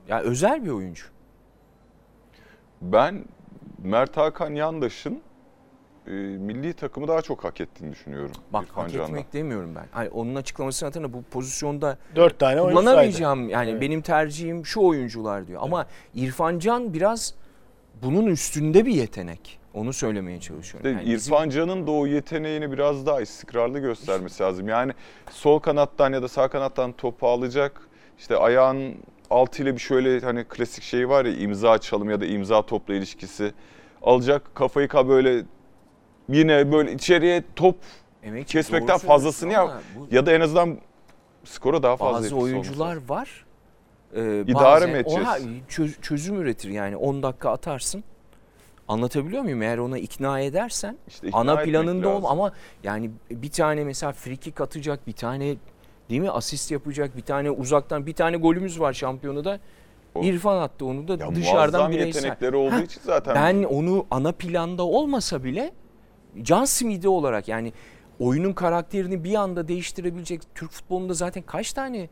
[0.09, 1.05] ya özel bir oyuncu.
[2.83, 3.25] Ben
[3.79, 5.21] Mert Hakan Yandaş'ın
[6.09, 8.31] e, milli takımı daha çok hak ettiğini düşünüyorum.
[8.53, 9.09] Bak İrfan hak Can'dan.
[9.11, 9.87] etmek demiyorum ben.
[9.93, 12.71] Hani onun açıklamasını hatırla bu pozisyonda Dört tane saydı.
[12.75, 13.81] kullanamayacağım yani Evet.
[13.81, 15.61] benim tercihim şu oyuncular diyor.
[15.65, 17.35] Ama İrfan Can biraz
[18.03, 19.59] bunun üstünde bir yetenek.
[19.75, 20.91] Onu söylemeye çalışıyorum.
[20.91, 24.69] Yani bizim- İrfan Can'ın da o yeteneğini biraz daha istikrarlı göstermesi lazım.
[24.69, 24.93] Yani
[25.31, 27.81] sol kanattan ya da sağ kanattan topu alacak.
[28.19, 28.95] İşte ayağın
[29.31, 33.53] altıyla bir şöyle hani klasik şey var ya imza açalım ya da imza topla ilişkisi.
[34.03, 35.43] Alacak kafayı ka böyle
[36.29, 37.77] yine böyle içeriye top
[38.23, 39.83] Emek kesmekten doğru fazlasını söylüyorsun yap.
[39.97, 40.79] ama bu- ya da en azından
[41.45, 43.09] skora daha fazla bazı etkisi olması oyuncular lazım.
[43.09, 43.45] var.
[44.17, 45.29] Ee, İdare mi edeceğiz?
[45.69, 48.05] Çöz- çözüm üretir yani 10 dakika atarsın.
[48.89, 49.63] Anlatabiliyor muyum?
[49.63, 52.53] Eğer ona ikna edersen İşte ikna ana etmek planında ol ama
[52.85, 55.57] yani bir tane mesela free kick atacak, bir tane
[56.11, 59.61] değil mi asist yapacak, bir tane uzaktan bir tane golümüz var şampiyonada.
[60.15, 62.23] O- İrfan attı onu da Ya dışarıdan muazzam bireysel.
[62.23, 65.73] yetenekleri olduğu Heh, için zaten Ben onu ana planda olmasa bile
[66.43, 67.73] can simidi olarak yani
[68.21, 72.09] oyunun karakterini bir anda değiştirebilecek Türk futbolunda zaten kaç tane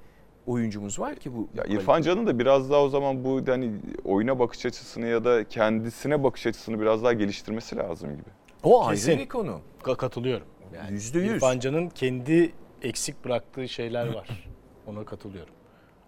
[0.47, 1.49] oyuncumuz var ki bu?
[1.55, 2.03] Ya İrfan?
[2.03, 3.73] Can'ın da biraz daha o zaman bu hani
[4.05, 8.29] oyuna bakış açısını ya da kendisine bakış açısını biraz daha geliştirmesi lazım gibi.
[8.63, 9.11] O Kesin.
[9.11, 9.61] ayrı bir konu.
[9.83, 10.47] Ka- Katılıyorum.
[10.91, 11.33] Yüzde yüz.
[11.33, 12.53] İrfan Can'ın kendi
[12.83, 14.49] eksik bıraktığı şeyler var.
[14.87, 15.55] Ona katılıyorum.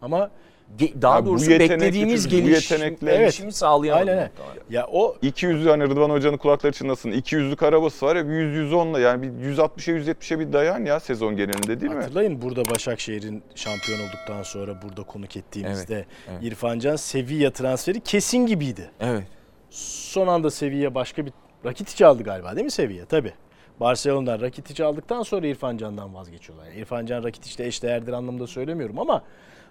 [0.02, 0.30] Ama
[0.78, 4.10] ge- daha Ya bu doğrusu yetenekli beklediğimiz yetenekle- gelişimi sağlayamadı.
[4.10, 4.30] Aynen.
[4.70, 7.10] Ya o 200'lü hani Rıdvan Hoca'nın kulakları çınlasın.
[7.12, 11.80] 200'lük arabası var ya bir 100-110'la yani bir 160'a 170'e bir dayan ya sezon genelinde
[11.80, 11.98] değil mi?
[12.02, 16.42] Hatırlayın burada Başakşehir'in şampiyon olduktan sonra burada konuk ettiğimizde Evet, evet.
[16.42, 18.90] İrfan Can Sevilla transferi kesin gibiydi.
[19.00, 19.24] Evet.
[19.70, 21.32] Son anda Sevilla başka bir
[21.64, 23.04] Rakitic aldı galiba değil mi Sevilla?
[23.04, 23.32] Tabii.
[23.80, 26.66] Barcelona'dan Rakitic aldıktan sonra İrfan Can'dan vazgeçiyorlar.
[26.66, 29.22] Yani İrfan Can Rakitic'le eşdeğerdir anlamda söylemiyorum ama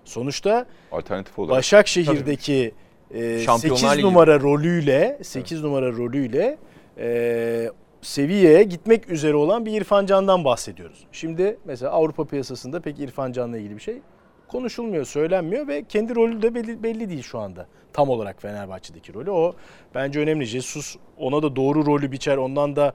[0.07, 1.57] sonuçta Alternatif olarak.
[1.57, 2.73] Başakşehir'deki
[3.11, 4.03] e, Şampiyonlar 8 Ligi.
[4.03, 6.57] numara rolüyle 8 numara rolüyle
[6.97, 7.69] e,
[8.01, 11.05] seviyeye gitmek üzere olan bir İrfan Can'dan bahsediyoruz.
[11.11, 14.01] Şimdi mesela Avrupa piyasasında pek İrfan Can'la ilgili bir şey
[14.47, 17.67] konuşulmuyor, söylenmiyor ve kendi rolü de belli, belli değil şu anda.
[17.93, 19.31] Tam olarak Fenerbahçe'deki rolü.
[19.31, 19.53] O
[19.95, 20.45] bence önemli.
[20.45, 22.37] Jesus ona da doğru rolü biçer.
[22.37, 22.93] Ondan da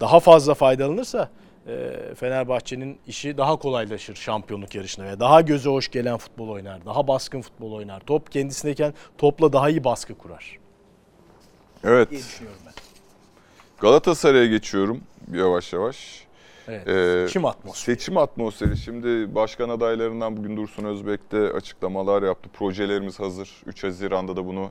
[0.00, 1.28] daha fazla faydalanırsa
[2.14, 6.84] Fenerbahçe'nin işi daha kolaylaşır şampiyonluk yarışında ve daha göze hoş gelen futbol oynar.
[6.86, 8.00] Daha baskın futbol oynar.
[8.00, 10.58] Top kendisindeyken topla daha iyi baskı kurar
[11.84, 12.10] Evet.
[12.10, 12.72] diye düşünüyorum ben.
[13.80, 15.00] Galatasaray'a geçiyorum
[15.32, 16.22] yavaş yavaş.
[16.68, 16.88] Evet.
[16.88, 17.96] Ee, Seçim atmosferi.
[17.96, 18.76] Seçim atmosferi.
[18.76, 22.48] Şimdi başkan adaylarından bugün Dursun Özbek de açıklamalar yaptı.
[22.52, 23.50] Projelerimiz hazır.
[23.66, 24.70] 3 Haziran'da da bunu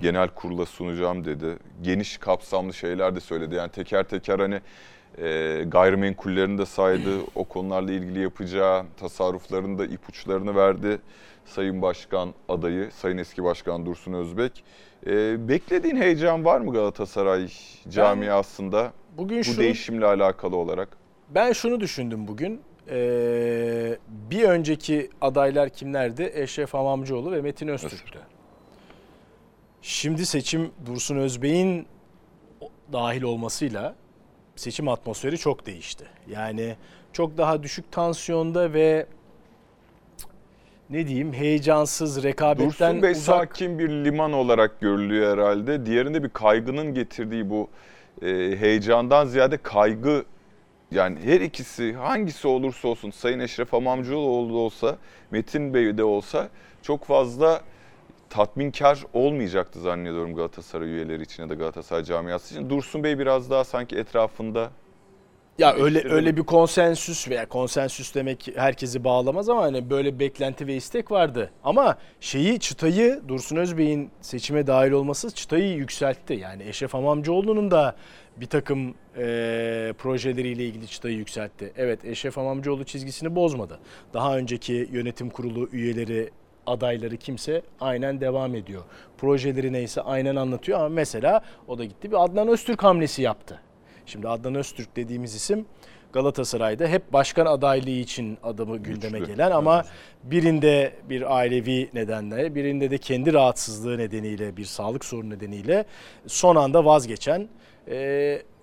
[0.00, 1.56] genel kurula sunacağım dedi.
[1.82, 3.54] Geniş kapsamlı şeyler de söyledi.
[3.54, 4.60] Yani teker teker hani
[5.18, 7.10] e, gayrimenkullerini de saydı.
[7.34, 10.98] O konularla ilgili yapacağı tasarruflarını da ipuçlarını verdi.
[11.44, 14.64] Sayın Başkan adayı, Sayın Eski Başkan Dursun Özbek.
[15.06, 17.48] E, beklediğin heyecan var mı Galatasaray
[17.88, 20.88] camiasında Bugün bu şunu, değişimle alakalı olarak?
[21.34, 22.60] ben şunu düşündüm bugün.
[22.92, 23.98] Ee,
[24.30, 26.32] bir önceki adaylar kimlerdi?
[26.34, 28.18] Eşref Hamamcıoğlu ve Metin Öztürk'tü.
[29.82, 31.86] Şimdi seçim Dursun Özbey'in
[32.92, 33.94] dahil olmasıyla
[34.60, 36.04] seçim atmosferi çok değişti.
[36.30, 36.76] Yani
[37.12, 39.06] çok daha düşük tansiyonda ve
[40.90, 43.24] ne diyeyim heyecansız, rekabetten Dursun Bey uzak.
[43.24, 45.86] sakin bir liman olarak görülüyor herhalde.
[45.86, 47.68] Diğerinde bir kaygının getirdiği bu
[48.22, 48.26] e,
[48.60, 50.24] heyecandan ziyade kaygı
[50.90, 54.96] yani her ikisi hangisi olursa olsun Sayın Eşref Hamamcıoğlu da olsa
[55.30, 56.48] Metin Bey de olsa
[56.82, 57.60] çok fazla
[58.30, 62.70] tatminkar olmayacaktı zannediyorum Galatasaray üyeleri için ya da Galatasaray camiası için.
[62.70, 64.70] Dursun Bey biraz daha sanki etrafında
[65.58, 70.74] Ya öyle öyle bir konsensüs veya konsensüs demek herkesi bağlamaz ama hani böyle beklenti ve
[70.76, 71.50] istek vardı.
[71.64, 76.34] Ama şeyi çıtayı Dursun Özbey'in seçime dahil olması çıtayı yükseltti.
[76.34, 77.96] Yani Eşref Hamamcıoğlu'nun da
[78.36, 81.72] bir takım eee, projeleriyle ilgili çıtayı yükseltti.
[81.76, 83.78] Evet Eşref Hamamcıoğlu çizgisini bozmadı.
[84.14, 86.30] Daha önceki yönetim kurulu üyeleri
[86.66, 88.82] adayları kimse aynen devam ediyor.
[89.18, 93.60] Projeleri neyse aynen anlatıyor ama mesela o da gitti bir Adnan Öztürk hamlesi yaptı.
[94.06, 95.66] Şimdi Adnan Öztürk dediğimiz isim
[96.12, 99.32] Galatasaray'da hep başkan adaylığı için adamı gündeme Güçlü.
[99.32, 99.84] gelen ama
[100.22, 105.84] birinde bir ailevi nedenle, birinde de kendi rahatsızlığı nedeniyle, bir sağlık sorunu nedeniyle
[106.26, 107.48] son anda vazgeçen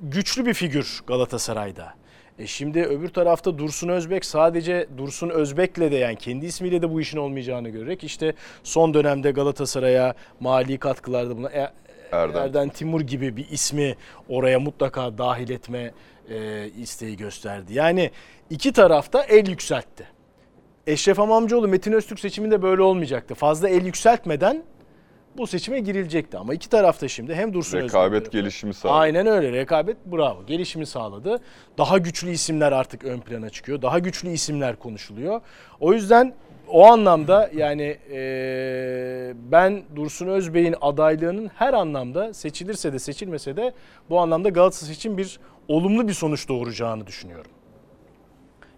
[0.02, 1.94] güçlü bir figür Galatasaray'da.
[2.40, 7.02] E şimdi öbür tarafta Dursun Özbek sadece Dursun Özbek'le de yani kendi ismiyle de bu
[7.02, 11.72] işin olmayacağını görerek işte son dönemde Galatasaray'a mali katkılarda bulunan E-
[12.12, 12.42] Erdem.
[12.42, 13.96] Erden Timur gibi bir ismi
[14.30, 15.92] oraya mutlaka dahil etme
[16.30, 17.74] e, isteği gösterdi.
[17.74, 18.12] Yani
[18.50, 20.08] iki tarafta el yükseltti.
[20.88, 23.36] Eşref Hamamcıoğlu Metin Öztürk seçiminde böyle olmayacaktı.
[23.36, 24.64] Fazla el yükseltmeden
[25.38, 26.38] bu seçime girilecekti.
[26.38, 28.98] Ama iki tarafta şimdi hem Dursun rekabet Özbek- gelişimi sağladı.
[28.98, 29.52] Aynen öyle.
[29.52, 30.46] Rekabet bravo.
[30.46, 31.40] Gelişimi sağladı.
[31.78, 33.82] Daha güçlü isimler artık ön plana çıkıyor.
[33.82, 35.42] Daha güçlü isimler konuşuluyor.
[35.80, 36.34] O yüzden
[36.68, 43.74] o anlamda yani eee, ben Dursun Özbey'in adaylığının her anlamda seçilirse de seçilmese de
[44.10, 47.52] bu anlamda Galatasaray için bir olumlu bir sonuç doğuracağını düşünüyorum.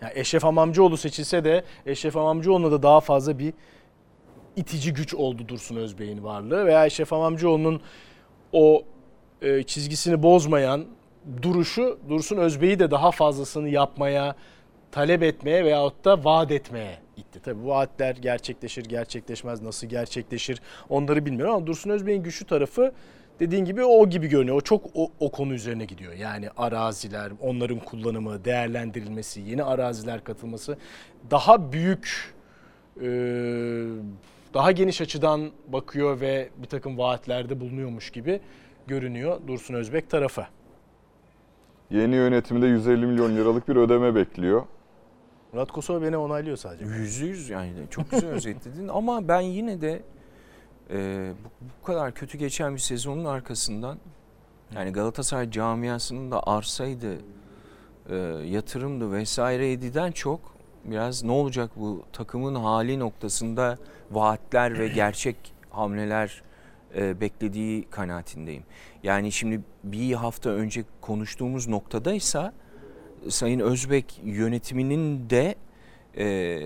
[0.02, 3.54] Yani Eşref Hamamcıoğlu seçilse de Eşref Hamamcıoğlu'na da daha fazla bir
[4.60, 7.82] itici güç oldu Dursun Özbey'in varlığı veya Eşref Hamamcıoğlu'nun
[8.54, 8.84] o
[9.42, 10.86] e, çizgisini bozmayan
[11.42, 14.36] duruşu Dursun Özbey'i de daha fazlasını yapmaya,
[14.92, 17.40] talep etmeye veyahut da vaat etmeye itti.
[17.44, 22.94] Tabii bu vaatler gerçekleşir, gerçekleşmez, nasıl gerçekleşir onları bilmiyorum ama Dursun Özbey'in güçlü tarafı
[23.40, 24.58] dediğin gibi o gibi görünüyor.
[24.58, 26.14] O çok o, o konu üzerine gidiyor.
[26.14, 30.78] Yani araziler, onların kullanımı, değerlendirilmesi, yeni araziler katılması
[31.32, 32.34] daha büyük
[33.02, 33.08] e,
[34.54, 38.42] daha geniş açıdan bakıyor ve bir takım vaatlerde bulunuyormuş gibi
[38.88, 40.46] görünüyor Dursun Özbek tarafı.
[41.90, 44.64] Yeni yönetimde 150 milyon liralık bir ödeme bekliyor.
[45.54, 46.86] Murat Kosova beni onaylıyor sadece.
[46.86, 50.02] Yüzde yüz yani çok güzel özetledin ama ben yine de
[50.90, 53.98] e, bu, bu kadar kötü geçen bir sezonun arkasından
[54.76, 57.18] yani Galatasaray camiasının da arsaydı,
[58.10, 60.40] e, yatırımdı vesaireydi'den çok
[60.86, 63.78] biraz ne olacak bu takımın hali noktasında
[64.12, 65.36] vaatler ve gerçek
[65.70, 66.42] hamleler
[66.96, 68.64] e, beklediği kanaatindeyim.
[69.04, 72.54] Yani şimdi bir hafta önce konuştuğumuz noktadaysa
[73.30, 75.56] Sayın Özbek yönetiminin de
[76.18, 76.60] e,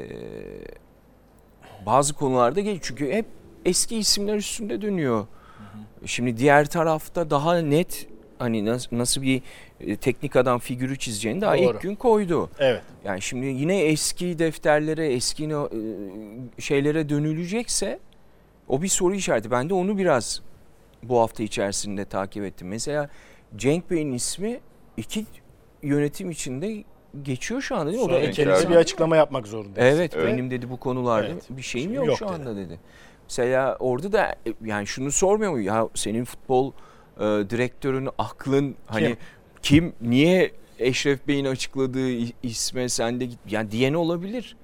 [1.86, 3.26] bazı konularda geç çünkü hep
[3.66, 5.28] eski isimler üstünde dönüyor.
[6.06, 8.08] Şimdi diğer tarafta daha net
[8.40, 9.42] hani nasıl, nasıl bir
[10.02, 11.76] teknik adam figürü çizeceğini daha Doğru.
[11.76, 12.50] ilk gün koydu.
[12.60, 12.82] Evet.
[13.06, 18.00] Yani şimdi yine eski defterlere, eski e, şeylere dönülecekse
[18.68, 19.52] o bir soru işareti.
[19.52, 20.42] Ben de onu biraz
[21.04, 22.68] bu hafta içerisinde takip ettim.
[22.68, 23.10] Mesela
[23.56, 24.60] Cenk Bey'in ismi
[24.98, 25.26] iki
[25.84, 26.84] yönetim içinde
[27.24, 28.06] geçiyor şu anda değil mi?
[28.06, 29.82] O da Sonra kendisi bir açıklama yapmak zorunda.
[29.82, 30.28] Evet, Evet.
[30.28, 31.44] benim dedi bu konularda Evet.
[31.50, 32.34] bir şeyim yok, yok şu dedi.
[32.34, 32.80] anda dedi.
[33.24, 35.60] Mesela orada da e, yani şunu sormuyor mu?
[35.60, 36.72] Ya senin futbol
[37.18, 39.18] e, direktörün aklın hani
[39.64, 42.10] kim niye Eşref Bey'in açıkladığı
[42.44, 44.58] isme sen de git yani diyeni olabilir.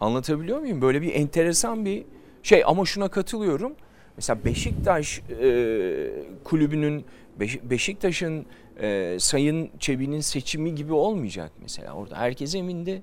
[0.00, 0.82] Anlatabiliyor muyum?
[0.82, 2.04] Böyle bir enteresan bir
[2.42, 3.72] şey ama şuna katılıyorum.
[4.16, 6.08] Mesela Beşiktaş e,
[6.44, 7.04] kulübünün
[7.40, 8.46] Beş- Beşiktaş'ın
[8.80, 12.16] e, Sayın Çebi'nin seçimi gibi olmayacak mesela orada.
[12.18, 13.02] Herkes emindi.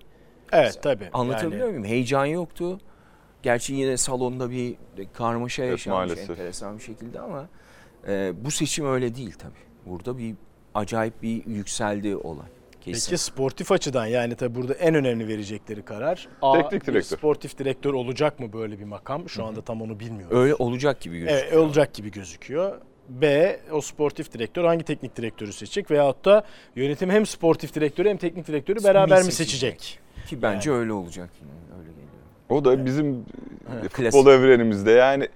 [0.52, 1.10] Evet tabii.
[1.14, 1.86] Anlatabiliyor Yani muyum?
[1.92, 2.80] Heyecan yoktu.
[3.44, 4.76] Gerçi yine salonda bir
[5.14, 6.30] karmaşa Evet, yaşanmış maalesef.
[6.30, 7.50] enteresan bir şekilde ama
[8.08, 9.54] e, bu seçim öyle değil tabii.
[9.86, 10.36] Burada bir
[10.76, 12.46] acayip bir yükseldi olay.
[12.82, 13.12] Kesin.
[13.12, 17.18] Peki sportif açıdan yani tabii burada en önemli verecekleri karar A, Teknik direktör.
[17.18, 19.30] sportif direktör olacak mı böyle bir makam?
[19.30, 20.38] Şu anda tam onu bilmiyoruz.
[20.38, 21.44] Öyle olacak gibi gözüküyor.
[21.44, 22.82] Evet, olacak gibi gözüküyor.
[23.10, 26.44] B, o sportif direktör hangi teknik direktörü seçecek veyahut da
[26.76, 29.82] yönetim hem sportif direktörü hem teknik direktörü beraber mi seçecek?
[29.82, 30.00] seçecek?
[30.28, 31.52] Ki bence öyle olacak yine.
[31.80, 32.08] Öyle geliyor.
[32.50, 33.26] O da bizim
[33.74, 34.28] Evet, futbol klasik.
[34.28, 35.28] evrenimizde yani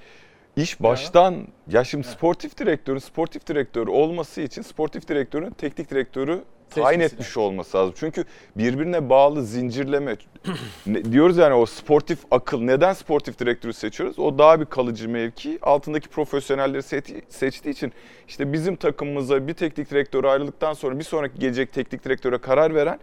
[0.57, 6.99] iş baştan ya şimdi sportif direktörün sportif direktör olması için sportif direktörün teknik direktörü tayin
[6.99, 7.93] Seçmesi etmiş olması lazım.
[7.97, 8.25] Çünkü
[8.57, 10.15] birbirine bağlı zincirleme
[10.87, 14.19] Ne- diyoruz yani o sportif akıl neden sportif direktörü seçiyoruz?
[14.19, 15.59] O daha bir kalıcı mevki.
[15.61, 17.93] Altındaki profesyonelleri seçti- seçtiği için
[18.27, 22.99] işte bizim takımımıza bir teknik direktör ayrıldıktan sonra bir sonraki gelecek teknik direktöre karar veren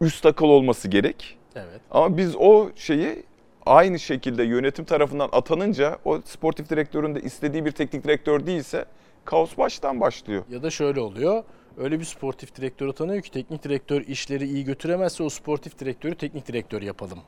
[0.00, 1.38] üst akıl olması gerek.
[1.54, 1.80] Evet.
[1.90, 3.22] Ama biz o şeyi
[3.68, 8.84] aynı şekilde yönetim tarafından atanınca o sportif direktörün de istediği bir teknik direktör değilse
[9.24, 10.44] kaos baştan başlıyor.
[10.50, 11.44] Ya da şöyle oluyor.
[11.78, 16.48] Öyle bir sportif direktör atanıyor ki teknik direktör işleri iyi götüremezse o sportif direktörü teknik
[16.48, 17.18] direktör yapalım.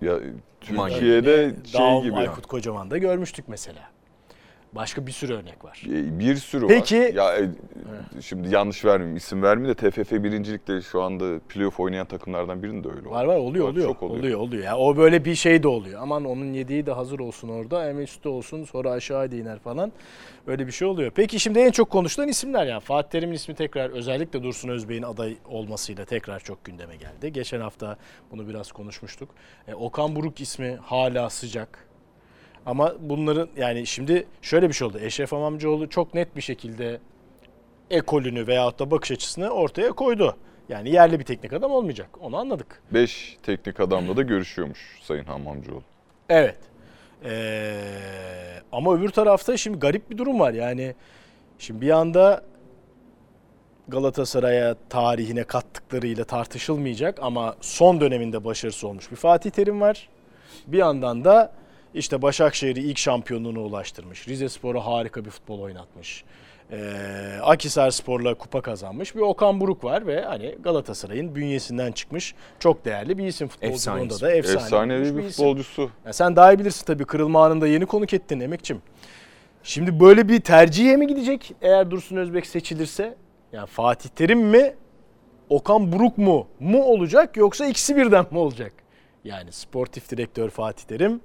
[0.00, 0.18] Ya.
[0.60, 3.95] Türkiye'de şey gibi Aykut Kocaman da görmüştük mesela.
[4.76, 5.82] Başka bir sürü örnek var.
[5.86, 7.14] e, bir sürü Peki- var.
[7.14, 7.48] Ya e,
[8.22, 12.88] şimdi yanlış vermeyeyim, isim vermeyeyim de TFF birincilikte şu anda playoff oynayan takımlardan birinin de
[12.88, 13.86] öyle Var var oluyor oluyor.
[13.88, 14.18] çok oluyor.
[14.20, 14.64] oluyor oluyor.
[14.64, 16.02] Ya o böyle bir şey de oluyor.
[16.02, 17.84] Aman onun yediği de hazır olsun orada.
[17.84, 19.92] Hem üstte olsun sonra aşağı iner falan.
[20.46, 21.10] Öyle bir şey oluyor.
[21.14, 22.80] Peki şimdi en çok konuşulan isimler yani.
[22.80, 27.32] Fatih Terim'in ismi tekrar özellikle Dursun Özbey'in aday olmasıyla tekrar çok gündeme geldi.
[27.32, 27.96] Geçen hafta
[28.30, 29.28] bunu biraz konuşmuştuk.
[29.68, 31.86] E, Okan Buruk ismi hala sıcak.
[32.66, 34.98] Ama bunların yani şimdi şöyle bir şey oldu.
[34.98, 37.00] Eşref Amamcıoğlu çok net bir şekilde
[37.90, 40.36] ekolünü veyahut da bakış açısını ortaya koydu.
[40.68, 42.08] Yani yerli bir teknik adam olmayacak.
[42.20, 42.82] Onu anladık.
[42.90, 45.82] Beş teknik adamla da görüşüyormuş Sayın Hamamcıoğlu.
[46.28, 46.58] Evet.
[47.24, 47.80] Ee,
[48.72, 50.52] ama öbür tarafta şimdi garip bir durum var.
[50.52, 50.94] Yani
[51.58, 52.42] şimdi bir anda
[53.88, 60.08] Galatasaray'a tarihine kattıklarıyla tartışılmayacak ama son döneminde başarısı olmuş bir Fatih Terim var.
[60.66, 61.52] Bir yandan da
[61.94, 64.28] işte Başakşehir'i ilk şampiyonluğuna ulaştırmış.
[64.28, 66.24] Rize Spor'a harika bir futbol oynatmış.
[66.70, 72.84] Ee, Akhisar Spor'la kupa kazanmış bir Okan Buruk var ve hani Galatasaray'ın bünyesinden çıkmış çok
[72.84, 75.30] değerli bir isim futbolculuğunda da efsane Efsanevi bir isim.
[75.30, 75.90] futbolcusu.
[76.06, 78.82] Ya sen daha iyi bilirsin tabii kırılma anında yeni konuk ettin Emekçim.
[79.62, 83.16] Şimdi böyle bir tercihe mi gidecek eğer Dursun Özbek seçilirse?
[83.52, 84.74] Yani Fatih Terim mi?
[85.48, 86.46] Okan Buruk mu?
[86.60, 88.72] Mu olacak yoksa ikisi birden mi olacak?
[89.24, 91.20] Yani sportif direktör Fatih Terim,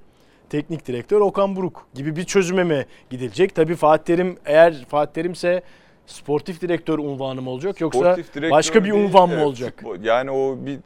[0.52, 3.56] teknik direktör Okan Buruk gibi bir çözüme mi gidilecek?
[3.56, 5.62] Tabii Fatih Terim eğer Fatih Terim'se
[6.06, 8.18] sportif direktör unvanı mı olacak yoksa
[8.52, 9.74] başka bir değil unvan mı olacak?
[9.82, 10.80] futbol- yani o bir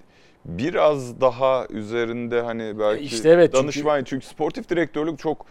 [0.46, 4.26] biraz daha üzerinde hani belki işte evet, çünkü- danışman çünkü...
[4.26, 5.46] sportif direktörlük çok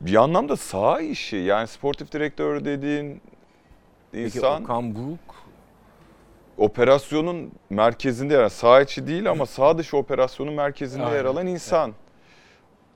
[0.00, 1.36] bir anlamda saha işi.
[1.36, 3.20] Yani sportif direktör dediğin
[4.12, 5.42] Peki insan Okan Buruk
[6.58, 11.16] operasyonun merkezinde yani saha içi değil ama saha dışı operasyonun merkezinde Aynen.
[11.16, 11.92] yer alan insan.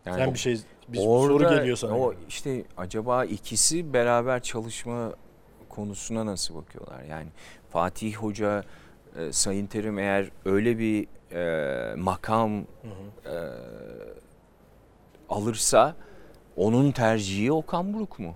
[0.07, 1.99] Yani Sen bir şey bir Orada soru geliyor sana.
[1.99, 5.13] O işte acaba ikisi beraber çalışma
[5.69, 7.03] konusuna nasıl bakıyorlar?
[7.03, 7.27] Yani
[7.71, 8.65] Fatih Hoca,
[9.19, 12.63] e, Sayın Terim eğer öyle bir e, makam Hı
[13.25, 13.31] hı.
[13.31, 13.37] e,
[15.29, 15.97] alırsa
[16.57, 18.35] onun tercihi Okan Buruk mu?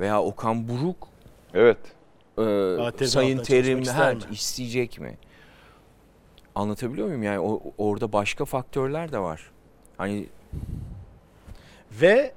[0.00, 1.08] Veya Okan Buruk
[1.54, 1.78] Evet.
[3.00, 4.18] e, Sayın Terim ha, mi?
[4.32, 5.18] isteyecek mi?
[6.54, 7.22] Anlatabiliyor muyum?
[7.22, 9.50] Yani o, orada başka faktörler de var.
[9.96, 10.26] Hani
[11.92, 12.32] Ve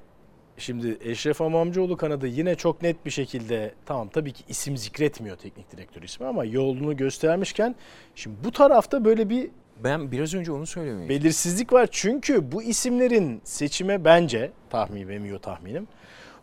[0.58, 5.72] şimdi Eşref Amamcıoğlu kanadı yine çok net bir şekilde tamam tabii ki isim zikretmiyor teknik
[5.72, 7.76] direktör ismi ama yolunu göstermişken
[8.16, 9.50] şimdi bu tarafta böyle bir
[9.84, 11.88] ben biraz önce onu söylemeye belirsizlik var.
[11.92, 15.88] Çünkü bu isimlerin seçime bence tahmin ve tahminim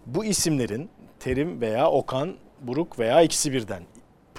[0.07, 0.91] bu isimlerin
[1.21, 3.83] Terim veya Okan Buruk veya ikisi birden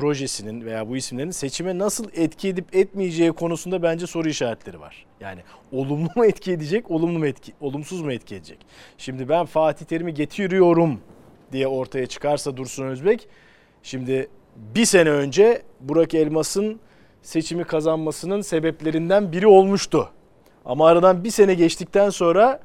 [0.01, 5.05] projesinin veya bu isimlerin seçime nasıl etki edip etmeyeceği konusunda bence soru işaretleri var.
[5.19, 5.39] Yani
[5.71, 8.57] olumlu mu etki edecek, olumlu mu etki, olumsuz mu etki edecek?
[8.97, 10.99] Şimdi ben Fatih Terim'i getiriyorum
[11.51, 13.27] diye ortaya çıkarsa Dursun Özbek,
[13.83, 16.79] şimdi bir sene önce Burak Elmas'ın
[17.21, 20.09] seçimi kazanmasının sebeplerinden biri olmuştu.
[20.65, 22.59] Ama aradan bir sene geçtikten sonra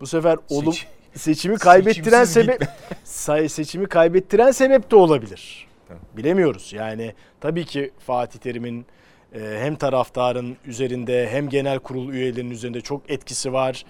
[0.00, 2.68] bu sefer olum Seç- seçimi kaybettiren sebep
[3.04, 5.69] say seçimi kaybettiren sebep de olabilir.
[6.16, 6.72] Bilemiyoruz.
[6.72, 8.86] Yani tabii ki Fatih Terim'in
[9.34, 13.84] e, hem taraftarın üzerinde hem genel kurul üyelerinin üzerinde çok etkisi var.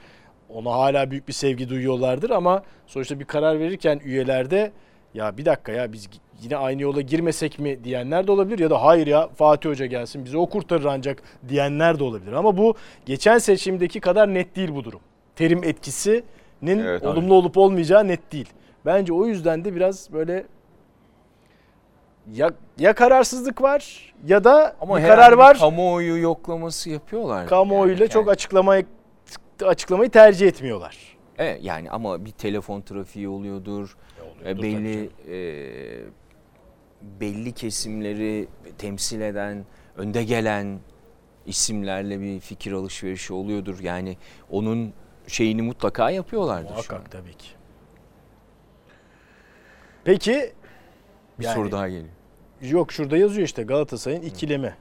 [0.48, 4.72] Ona hala büyük bir sevgi duyuyorlardır ama sonuçta bir karar verirken üyelerde
[5.14, 6.08] ya bir dakika ya biz
[6.42, 10.24] yine aynı yola girmesek mi diyenler de olabilir ya da hayır ya Fatih Hoca gelsin
[10.24, 12.32] bizi o kurtarır ancak diyenler de olabilir.
[12.32, 12.74] Ama bu
[13.06, 15.00] geçen seçimdeki kadar net değil bu durum.
[15.36, 18.48] Terim etkisinin Evet, olumlu olup olmayacağı net değil.
[18.86, 20.44] Bence o yüzden de biraz böyle
[22.32, 25.58] ya, ya kararsızlık var ya da Ama bir karar var.
[25.58, 27.46] Kamuoyu yoklaması yapıyorlar.
[27.46, 28.86] Kamuoyuyla Yani çok kendi- açıklamayı
[29.64, 31.16] açıklamayı tercih etmiyorlar.
[31.38, 33.96] Evet, yani ama bir telefon trafiği oluyordur.
[34.46, 35.38] E, belli e,
[37.20, 39.64] belli kesimleri temsil eden,
[39.96, 40.80] önde gelen
[41.46, 43.80] isimlerle bir fikir alışverişi oluyordur.
[43.80, 44.16] Yani
[44.50, 44.92] onun
[45.26, 46.70] şeyini mutlaka yapıyorlardır.
[46.70, 47.48] Muhakkak tabii ki.
[50.04, 50.52] Peki
[51.38, 52.14] Bir Yani- soru daha geliyor.
[52.62, 54.74] Yok şurada yazıyor işte Galatasaray'ın ikilemi.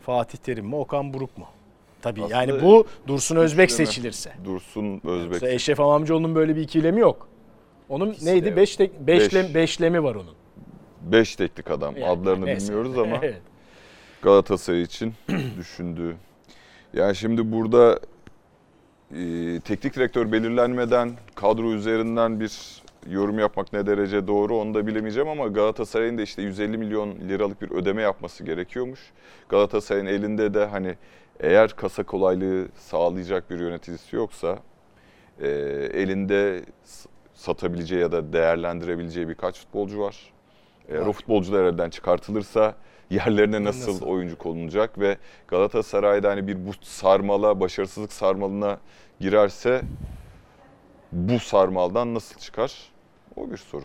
[0.00, 1.46] Fatih Terim mi Okan Buruk mu?
[2.02, 3.86] Tabii Aslında yani bu Dursun Özbek üçleme.
[3.86, 4.32] seçilirse.
[4.44, 5.32] Dursun Özbek.
[5.32, 7.28] Yoksa Eşref Amamcıoğlu'nun böyle bir ikilemi yok.
[7.88, 8.48] Onun İkisi de neydi?
[8.48, 8.56] yok.
[8.56, 9.54] Beş, tek, beşlem, Beş.
[9.54, 10.34] beşlemi var onun.
[11.02, 11.96] Beş teknik adam.
[11.96, 12.66] Yani Adlarını neyse.
[12.68, 13.40] bilmiyoruz ama Evet.
[14.22, 15.14] Galatasaray için
[15.58, 16.16] düşündüğü.
[16.94, 18.00] Yani şimdi burada
[19.14, 25.28] e, teknik direktör belirlenmeden kadro üzerinden bir yorum yapmak ne derece doğru onu da bilemeyeceğim
[25.28, 29.00] ama Galatasaray'ın da işte 150 milyon liralık bir ödeme yapması gerekiyormuş.
[29.48, 30.94] Galatasaray'ın elinde de hani
[31.40, 34.58] eğer kasa kolaylığı sağlayacak bir yöneticisi yoksa
[35.40, 35.48] e,
[35.92, 36.62] elinde
[37.34, 40.32] satabileceği ya da değerlendirebileceği birkaç futbolcu var.
[40.88, 42.74] Eğer o futbolcular elden çıkartılırsa
[43.10, 44.06] yerlerine nasıl, Nasıl?
[44.06, 45.16] oyuncu konulacak ve
[45.48, 48.78] Galatasaray'da hani bir bu sarmala, başarısızlık sarmalına
[49.20, 49.82] girerse
[51.12, 52.72] bu sarmaldan nasıl çıkar?
[53.36, 53.84] O bir soru.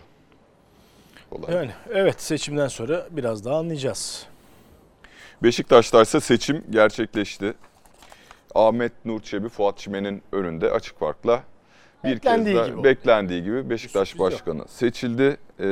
[1.29, 1.55] Kolay.
[1.55, 4.25] Yani evet seçimden sonra biraz daha anlayacağız.
[5.43, 7.53] Beşiktaş'ta ise seçim gerçekleşti.
[8.55, 11.43] Ahmet Nur Çebi, Fuat Çimen'in önünde açık farkla
[12.03, 12.83] bir Beklendiği kez daha gibi oldu.
[12.83, 14.31] beklendiği gibi Beşiktaş sürpriz yok.
[14.31, 15.37] Başkanı seçildi.
[15.59, 15.63] Ee,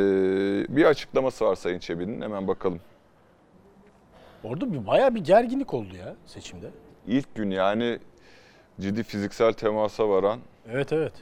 [0.75, 2.79] bir açıklaması var Sayın Çebi'nin hemen bakalım.
[4.43, 6.69] Orada bir bayağı bir gerginlik oldu ya seçimde.
[7.07, 7.99] İlk gün yani
[8.81, 10.39] ciddi fiziksel temasa varan
[10.71, 11.13] Evet evet.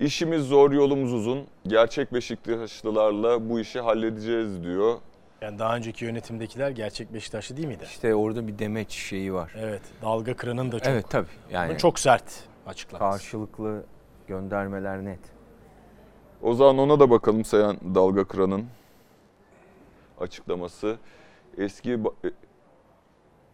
[0.00, 1.46] İşimiz zor, yolumuz uzun.
[1.66, 4.98] Gerçek Beşiktaşlılarla bu işi halledeceğiz diyor.
[5.40, 7.84] Yani daha önceki yönetimdekiler gerçek Beşiktaşlı değil miydi?
[7.86, 9.52] İşte orada bir demeç şeyi var.
[9.58, 9.82] Evet.
[10.02, 11.26] Dalga kıranın da çok Evet tabii.
[11.50, 12.24] Yani çok sert
[12.66, 13.18] açıklaması.
[13.18, 13.84] karşılıklı
[14.28, 15.20] göndermeler net.
[16.42, 18.66] O zaman ona da bakalım Sayın Dalga Kıran'ın
[20.20, 20.96] açıklaması.
[21.58, 22.00] Eski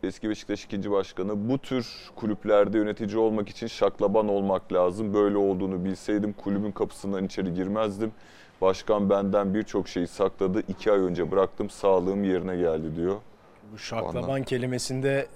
[0.03, 1.87] eski Beşiktaş ikinci başkanı bu tür
[2.17, 5.15] kulüplerde yönetici olmak için şaklaban olmak lazım.
[5.15, 8.13] Böyle olduğunu bilseydim kulübün kapısından içeri girmezdim.
[8.61, 10.63] Başkan benden birçok şeyi sakladı.
[10.69, 13.17] İki ay önce bıraktım sağlığım yerine geldi diyor.
[13.73, 15.27] Bu şaklaban kelimesinde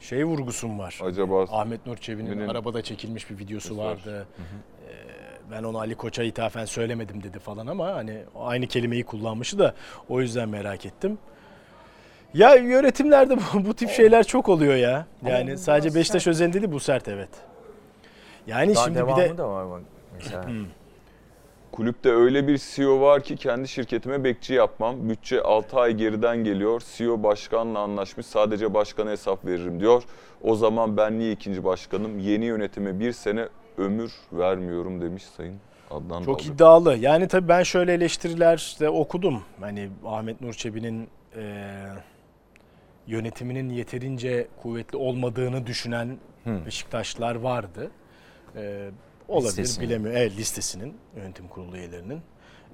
[0.00, 1.00] şey vurgusum var.
[1.04, 3.84] Acaba Ahmet Nur Çebi'nin Benim- arabada çekilmiş bir videosu Var.
[3.84, 4.26] vardı.
[4.38, 4.92] Ee,
[5.50, 9.74] ben onu Ali Koç'a ithafen söylemedim dedi falan ama hani aynı kelimeyi kullanmışı da
[10.08, 11.18] o yüzden merak ettim.
[12.34, 15.06] Ya yönetimlerde bu, bu tip şeyler çok oluyor ya.
[15.26, 16.30] Yani sadece Beşiktaş sert.
[16.34, 17.28] özelinde değil bu sert evet.
[18.46, 19.82] Yani Daha şimdi bir devamı de da var bak
[20.14, 20.44] mesela.
[21.72, 25.08] Kulüpte öyle bir CEO var ki kendi şirketime bekçi yapmam.
[25.08, 26.82] Bütçe 6 ay geriden geliyor.
[26.96, 28.26] CEO başkanla anlaşmış.
[28.26, 30.02] Sadece başkana hesap veririm diyor.
[30.42, 32.18] O zaman ben niye ikinci başkanım?
[32.18, 35.56] Yeni yönetime bir sene ömür vermiyorum demiş Sayın
[35.90, 36.52] Adnan Çok Dalga.
[36.54, 36.96] iddialı.
[36.96, 39.42] Yani tabii ben şöyle eleştiriler de okudum.
[39.60, 41.64] Hani Ahmet Nur Çebi'nin e,
[43.10, 46.66] yönetiminin yeterince kuvvetli olmadığını düşünen Hı.
[46.66, 47.90] Beşiktaşlılar vardı.
[48.56, 48.90] E,
[49.28, 49.88] olabilir Listesinin.
[49.88, 50.18] bilemiyorum.
[50.20, 52.20] Evet listesinin yönetim kurulu üyelerinin.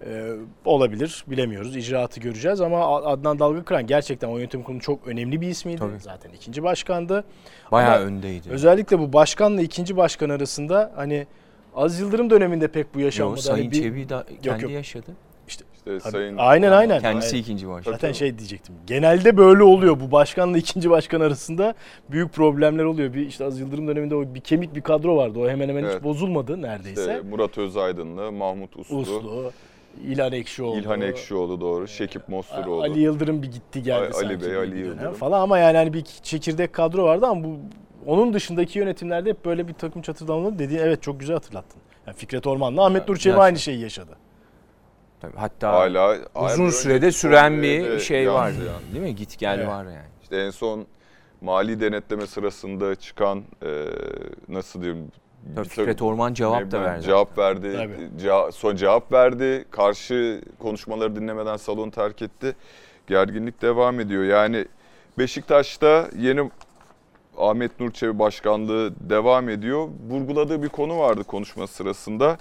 [0.07, 0.33] Ee,
[0.65, 5.79] olabilir bilemiyoruz icraatı göreceğiz ama Adnan Dalgakıran gerçekten o yönetim kurulu çok önemli bir ismiydi.
[5.79, 6.01] Tabii.
[6.01, 7.25] Zaten ikinci başkandı.
[7.73, 8.51] Bayağı Ama öndeydi.
[8.51, 11.27] Özellikle bu başkanla ikinci başkan arasında hani
[11.75, 13.41] Az Yıldırım döneminde pek bu yaşanmadı.
[13.43, 14.07] Sayın Hani bir- Çebi
[14.43, 14.73] kendi yok.
[14.73, 15.11] yaşadı.
[15.87, 16.13] İşte Tabii.
[16.13, 17.01] sayın Aynen aynen.
[17.01, 17.43] Kendisi Aynen.
[17.43, 17.93] ikinci başkan.
[17.93, 18.75] Zaten şey diyecektim.
[18.87, 20.01] Genelde böyle oluyor.
[20.01, 21.75] Bu başkanla ikinci başkan arasında
[22.11, 23.15] büyük problemler oluyor.
[23.15, 25.39] Bir işte Az Yıldırım döneminde o bir kemik bir kadro vardı.
[25.39, 25.97] O hemen hemen Evet.
[25.97, 27.01] hiç bozulmadı neredeyse.
[27.01, 29.53] işte Murat Özaydınlı, Mahmut Uslu, Uslu,
[30.05, 30.79] İlhan Ekşioğlu.
[30.79, 32.83] İlhan Ekşioğlu doğru, Şekip Mosturoğlu.
[32.83, 35.15] Ali Yıldırım bir gitti geldi Ali sanki Bey, bir Ali Yıldırım.
[35.15, 37.57] falan ama yani hani bir çekirdek kadro vardı ama bu
[38.07, 41.81] onun dışındaki yönetimlerde hep böyle bir takım çatırdamaları dediğin evet çok güzel hatırlattın.
[42.07, 44.17] Yani Fikret Orman'la Ahmet Yani aynı şeyi yaşadı.
[45.21, 48.47] Tabii, hatta Hala uzun sürede süren bir şey var.
[48.49, 48.75] yansıyan.
[48.93, 49.15] Değil mi?
[49.15, 49.69] Git gel Evet.
[49.69, 50.07] var yani.
[50.23, 50.87] İşte en son
[51.41, 53.85] mali denetleme sırasında çıkan e,
[54.49, 55.13] nasıl diyeyim
[55.57, 57.03] Tabii Fikret Orman cevap da verdi.
[57.05, 57.73] Cevap verdi.
[57.77, 58.53] Tabii.
[58.53, 59.65] Son cevap verdi.
[59.71, 62.57] Karşı konuşmaları dinlemeden salonu terk etti.
[63.07, 64.25] Gerginlik devam ediyor.
[64.25, 64.67] Yani
[65.19, 66.51] Beşiktaş'ta yeni
[67.39, 69.89] Ahmet Nur Çebi başkanlığı devam ediyor.
[70.09, 72.37] Vurguladığı bir konu vardı konuşma sırasında.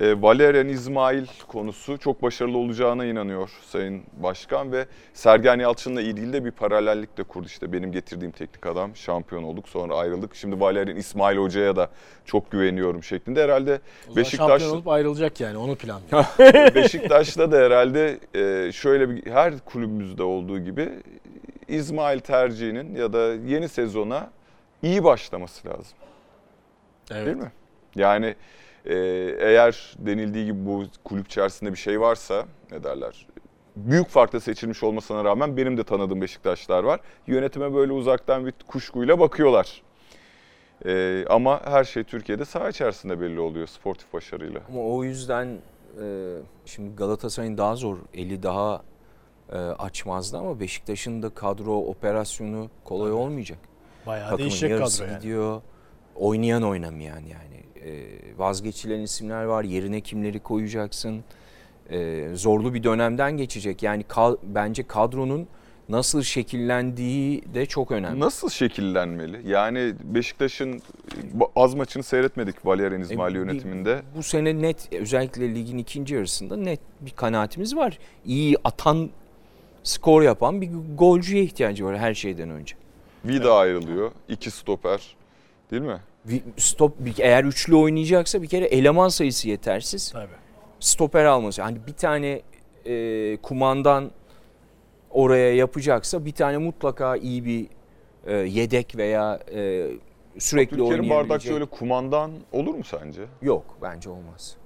[0.00, 6.44] E, Valerian İsmail konusu çok başarılı olacağına inanıyor Sayın Başkan ve Sergen Yalçın'la ilgili de
[6.44, 7.46] bir paralellik de kurdu.
[7.46, 10.34] İşte benim getirdiğim teknik adam şampiyon olduk sonra ayrıldık.
[10.34, 11.90] Şimdi Valerian İsmail Hoca'ya da
[12.24, 13.42] çok güveniyorum şeklinde.
[13.42, 13.80] Herhalde
[14.16, 16.24] Beşiktaş şampiyon olup ayrılacak yani onu planlıyor.
[16.74, 20.90] Beşiktaş'ta da herhalde e, şöyle bir her kulübümüzde olduğu gibi
[21.68, 24.30] İsmail tercihinin ya da yeni sezona
[24.82, 25.96] iyi başlaması lazım.
[27.10, 27.26] evet.
[27.26, 27.52] Değil mi?
[27.96, 28.34] Yani
[28.84, 28.94] e,
[29.40, 33.26] eğer denildiği gibi bu kulüp içerisinde bir şey varsa ne derler?
[33.76, 37.00] Büyük farkla seçilmiş olmasına rağmen benim de tanıdığım Beşiktaşlar var.
[37.26, 39.82] Yönetime böyle uzaktan bir kuşkuyla bakıyorlar.
[40.86, 44.60] E, ama her şey Türkiye'de saha içerisinde belli oluyor sportif başarıyla.
[44.68, 45.58] Ama o yüzden
[46.02, 48.82] e, şimdi Galatasaray'ın daha zor eli daha
[49.52, 53.58] e, açmazdı ama Beşiktaş'ın da kadro operasyonu kolay olmayacak.
[54.06, 55.16] Bayağı Takımın değişecek kadro yani.
[55.16, 55.62] gidiyor.
[56.16, 57.64] Oynayan oynamayan yani.
[57.84, 57.90] E,
[58.36, 59.64] vazgeçilen isimler var.
[59.64, 61.24] Yerine kimleri koyacaksın?
[61.90, 63.82] E, zorlu bir dönemden geçecek.
[63.82, 65.46] Yani ka- bence kadronun
[65.88, 68.20] nasıl şekillendiği de çok önemli.
[68.20, 69.40] Nasıl şekillenmeli?
[69.50, 70.82] Yani Beşiktaş'ın
[71.56, 74.02] az maçını seyretmedik Valerian İsmail E, yönetiminde.
[74.16, 77.98] Bu sene net özellikle ligin ikinci yarısında net bir kanaatimiz var.
[78.26, 79.10] İyi atan
[79.82, 82.76] skor yapan bir golcüye ihtiyacı var her şeyden önce.
[83.24, 84.12] Vida ayrılıyor.
[84.28, 85.16] iki stoper.
[85.70, 85.98] Değil mi?
[86.56, 90.12] Stop bir- eğer üçlü oynayacaksa bir kere eleman sayısı yetersiz.
[90.12, 90.28] Tabii.
[90.80, 91.62] Stoper alması.
[91.62, 92.42] Hani bir tane
[92.86, 94.10] e, kumandan
[95.10, 97.66] oraya yapacaksa bir tane mutlaka iyi bir
[98.26, 99.86] e, yedek veya e,
[100.38, 101.52] sürekli Abdülkerim Bardak oynayabilecek.
[101.52, 103.22] şöyle kumandan olur mu sence?
[103.42, 104.56] Yok bence olmaz.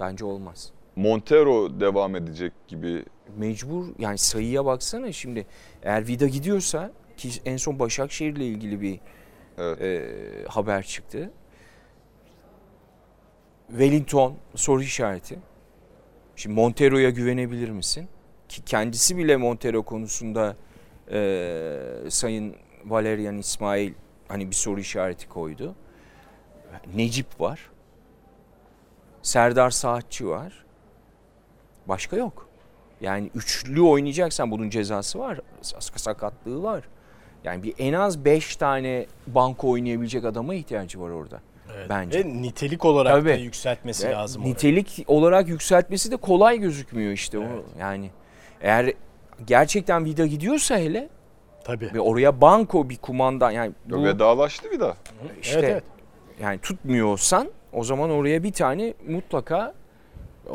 [0.00, 0.72] Bence olmaz.
[0.96, 3.04] Montero devam edecek gibi.
[3.36, 5.46] mecbur yani sayıya baksana şimdi
[5.82, 9.00] eğer Vida gidiyorsa ki en son Başakşehir'le ilgili bir
[9.58, 9.80] Evet.
[9.82, 11.30] e, haber çıktı.
[13.68, 15.38] Wellington soru işareti.
[16.36, 18.08] Şimdi Montero'ya güvenebilir misin?
[18.48, 20.56] Ki kendisi bile Montero konusunda
[21.10, 23.92] e, Sayın Valerian İsmail
[24.28, 25.74] hani bir soru işareti koydu.
[26.94, 27.70] Necip var.
[29.22, 30.64] Serdar Saatçi var.
[31.86, 32.48] Başka yok.
[33.00, 35.40] Yani üçlü oynayacaksan bunun cezası var.
[35.62, 36.84] sak- Sakatlığı var.
[37.48, 41.40] Yani bir en az 5 tane banko oynayabilecek adama ihtiyacı var orada.
[41.76, 41.86] Evet.
[41.90, 42.18] Bence.
[42.18, 43.42] Ve nitelik olarak da Tabii.
[43.42, 44.44] yükseltmesi Ve lazım.
[44.44, 47.38] nitelik olarak yükseltmesi de kolay gözükmüyor işte.
[47.38, 47.48] Evet.
[47.76, 48.10] O, yani
[48.60, 48.92] eğer
[49.46, 51.08] gerçekten vida gidiyorsa hele
[51.64, 51.90] Tabii.
[51.94, 54.96] ve oraya banko bir kumandan yani bu Vedalaştı Vida.
[55.42, 55.84] işte Evet, evet.
[56.42, 59.74] yani tutmuyorsan o zaman oraya bir tane mutlaka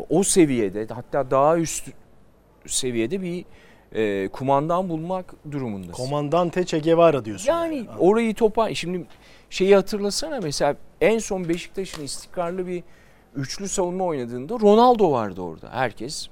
[0.09, 1.89] o seviyede hatta daha üst
[2.65, 3.45] seviyede bir
[3.93, 5.93] e, kumandan bulmak durumundasın.
[5.93, 7.47] Komandante Che Guevara diyorsun.
[7.51, 9.05] Yani orayı topa şimdi
[9.49, 12.83] şeyi hatırlasana mesela en son Beşiktaş'ın istikrarlı bir
[13.35, 15.69] üçlü savunma oynadığında Ronaldo vardı orada.
[15.71, 16.27] Herkes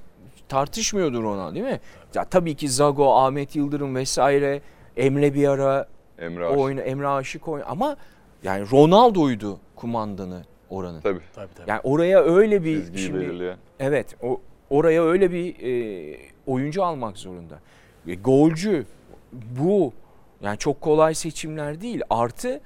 [0.49, 1.79] tartışmıyordu Ronaldo değil mi?
[2.13, 4.61] Ya tabii ki Zago, Ahmet Yıldırım vesaire
[4.97, 5.87] Emre bir ara
[6.19, 6.59] Emre Aşık.
[6.59, 7.97] oyunu Emre Aşık oyun ama
[8.43, 11.01] yani Ronaldo'ydu kumandanı oranın.
[11.01, 11.19] Tabii.
[11.35, 11.69] Tabii tabii.
[11.69, 13.57] Yani oraya öyle bir Çizgiyi şimdi belirleyen.
[13.79, 14.41] Evet, o
[14.71, 16.17] oraya öyle bir e,
[16.47, 17.59] oyuncu almak zorunda.
[18.07, 18.85] E, golcü
[19.33, 19.93] bu
[20.41, 22.01] yani çok kolay seçimler değil.
[22.09, 22.61] Artı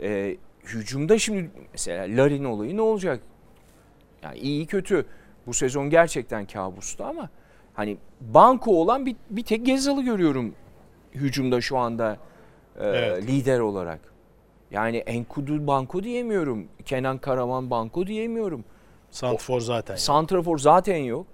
[0.00, 3.20] e, hücumda şimdi mesela Larin olayı ne olacak?
[4.22, 5.06] Yani iyi kötü.
[5.46, 7.30] Bu sezon gerçekten kabustu ama
[7.74, 10.54] hani banko olan bir, bir tek Gezal'ı görüyorum
[11.14, 12.16] hücumda şu anda
[12.80, 13.26] e, Evet.
[13.26, 14.00] lider olarak.
[14.70, 16.68] Yani Enkudu banko diyemiyorum.
[16.84, 18.64] Kenan Karaman banko diyemiyorum.
[19.10, 19.96] Santfor zaten.
[19.96, 21.26] Santrafor zaten yok.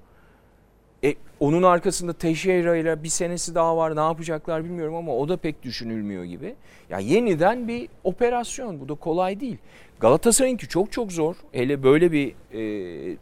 [1.05, 3.97] E, onun arkasında Teixeira ile bir senesi daha var.
[3.97, 6.55] Ne yapacaklar bilmiyorum ama o da pek düşünülmüyor gibi.
[6.91, 8.81] Ya yeniden bir operasyon.
[8.81, 9.59] Bu da kolay değil.
[10.01, 11.37] Galatasaray'ınki çok çok zor.
[11.53, 13.17] Hele böyle bir e,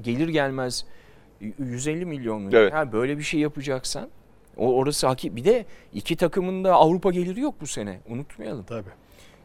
[0.00, 0.86] gelir gelmez
[1.58, 2.50] 150 milyon mu?
[2.52, 2.72] Evet.
[2.72, 4.08] Ha, böyle bir şey yapacaksan
[4.56, 5.36] o orası haki.
[5.36, 5.64] Bir de
[5.94, 8.00] iki takımın da Avrupa geliri yok bu sene.
[8.08, 8.64] Unutmayalım.
[8.64, 8.88] Tabii.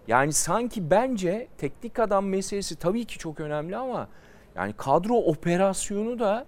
[0.08, 4.08] Yani sanki bence teknik adam meselesi tabii ki çok önemli ama
[4.56, 6.46] yani kadro operasyonu da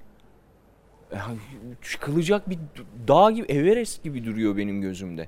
[1.81, 2.59] çıkılacak bir
[3.07, 5.27] dağ gibi Everest gibi duruyor benim gözümde.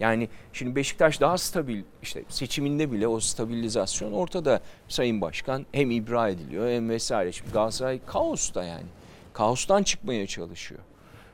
[0.00, 4.60] Yani şimdi Beşiktaş daha stabil işte seçiminde bile o stabilizasyon ortada.
[4.88, 7.32] Sayın Başkan hem ibra ediliyor hem vesaire.
[7.32, 8.86] Şimdi Galatasaray kaosta yani.
[9.32, 10.80] Kaostan çıkmaya çalışıyor.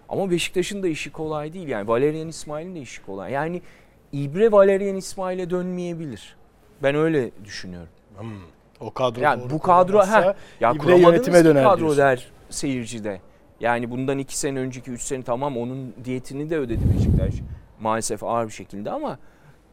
[0.08, 1.68] Ama Beşiktaş'ın da işi kolay değil.
[1.68, 3.32] Yani Valerian İsmail'in de işi kolay.
[3.32, 3.62] Yani
[4.12, 6.36] İbre Valerian İsmail'e dönmeyebilir.
[6.82, 7.88] Ben öyle düşünüyorum.
[8.18, 8.28] Hmm.
[8.80, 11.98] O kadro Yani bu kadro ha ya İbre yönetime döner kadro diyorsun.
[11.98, 13.20] der seyircide.
[13.60, 17.34] Yani bundan iki sene önceki üç sene tamam onun diyetini de ödedi Beşiktaş.
[17.80, 19.18] Maalesef ağır bir şekilde ama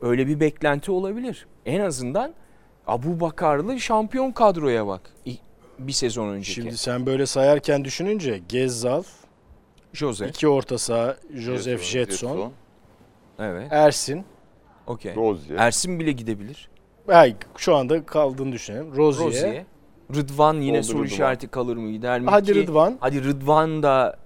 [0.02, 1.48] öyle bir beklenti olabilir.
[1.66, 2.34] En azından
[2.88, 5.02] Abu Bakarlı şampiyon kadroya bak.
[5.80, 6.52] Bir sezon önceki.
[6.52, 9.04] Şimdi sen böyle sayarken düşününce Gezzal,
[9.94, 10.28] Jose.
[10.28, 12.52] iki orta saha Joseph Jetson,
[13.40, 13.68] Evet.
[13.72, 14.26] Ersin.
[14.88, 15.16] Okey.
[15.16, 15.56] Rozier.
[15.58, 16.70] Ersin bile gidebilir.
[17.08, 18.96] Ay, şu anda kaldığını düşünelim.
[18.96, 19.26] Rozier.
[19.28, 19.64] Rozier.
[20.16, 21.08] Rıdvan yine Oldu soru Rıdvan.
[21.14, 22.28] işareti kalır mı gider mi?
[22.30, 22.98] Hadi Ki- Rıdvan.
[23.00, 24.18] Hadi Rıdvan da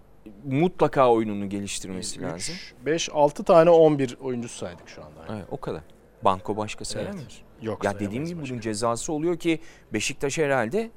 [0.45, 2.55] mutlaka oyununu geliştirmesi lazım.
[2.55, 5.33] 3, 5, 6 tane 11 oyuncusu saydık şu anda.
[5.35, 5.81] Evet, o kadar.
[6.21, 7.41] Banko başka sayamıyoruz.
[7.61, 8.51] Yok Ya dediğim gibi başka.
[8.53, 9.59] bunun cezası oluyor ki
[9.93, 10.91] Beşiktaş herhalde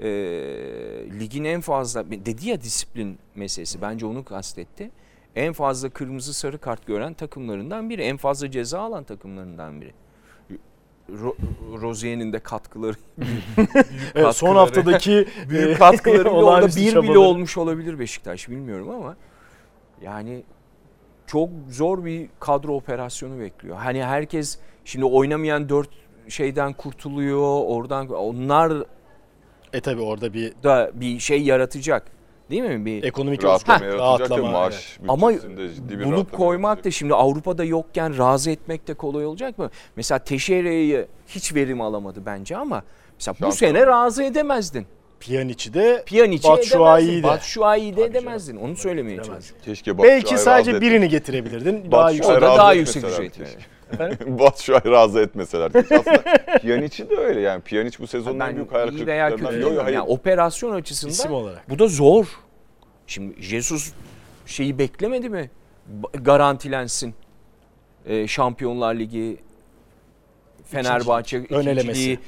[0.00, 0.08] e,
[1.20, 4.90] ligin en fazla dedi ya disiplin meselesi bence onu kastetti.
[5.36, 8.02] En fazla kırmızı sarı kart gören takımlarından biri.
[8.02, 9.94] En fazla ceza alan takımlarından biri.
[11.12, 11.36] Ro-
[11.82, 12.96] Rozier'in de katkıları.
[14.14, 19.16] Evet, son katkıları- haftadaki büyük katkıları bile orada bir bile olmuş olabilir Beşiktaş bilmiyorum ama
[20.02, 20.42] yani
[21.26, 23.76] çok zor bir kadro operasyonu bekliyor.
[23.76, 25.90] Hani herkes şimdi oynamayan dört
[26.28, 28.72] şeyden kurtuluyor oradan onlar
[29.72, 32.02] E tabi orada bir da bir şey yaratacak
[32.54, 32.84] değil mi?
[32.84, 36.84] Bir ekonomik Rahatlama yaratacak rahatlama, maaş Ama bütçesinde ciddi bir bulup koymak yaratacak.
[36.84, 39.70] da şimdi Avrupa'da yokken razı etmek de kolay olacak mı?
[39.96, 42.82] Mesela Teşere'yi hiç verim alamadı bence ama
[43.14, 43.50] mesela bu Şampiyon.
[43.50, 44.86] sene razı edemezdin.
[45.20, 47.26] Pjanic'i de Pjanic'i Batshuayi'yi de.
[47.26, 48.56] Batshuayi'yi de edemezdin.
[48.56, 49.64] Onu söylemeye çalışıyorum.
[49.64, 51.90] Keşke belki sadece razı birini getirebilirdin.
[51.92, 52.40] Daha yüksek.
[52.40, 53.38] Daha yüksek ücret.
[53.92, 54.18] Efendim?
[54.38, 55.70] Batshuayi razı etmeseler.
[55.74, 56.22] Aslında
[56.58, 57.62] Pjanic'i de öyle yani.
[57.62, 59.30] Pjanic bu sezonun en büyük hayal kırıklıklarından.
[59.30, 59.74] Yok demiyorum.
[59.74, 59.96] yok hayır.
[59.96, 61.70] Yani operasyon açısından İsim olarak.
[61.70, 62.26] bu da zor.
[63.06, 63.92] Şimdi Jesus
[64.46, 65.50] şeyi beklemedi mi?
[66.12, 67.14] Garantilensin.
[68.06, 69.36] Ee, Şampiyonlar Ligi
[70.64, 72.18] Fenerbahçe ikinciliği e,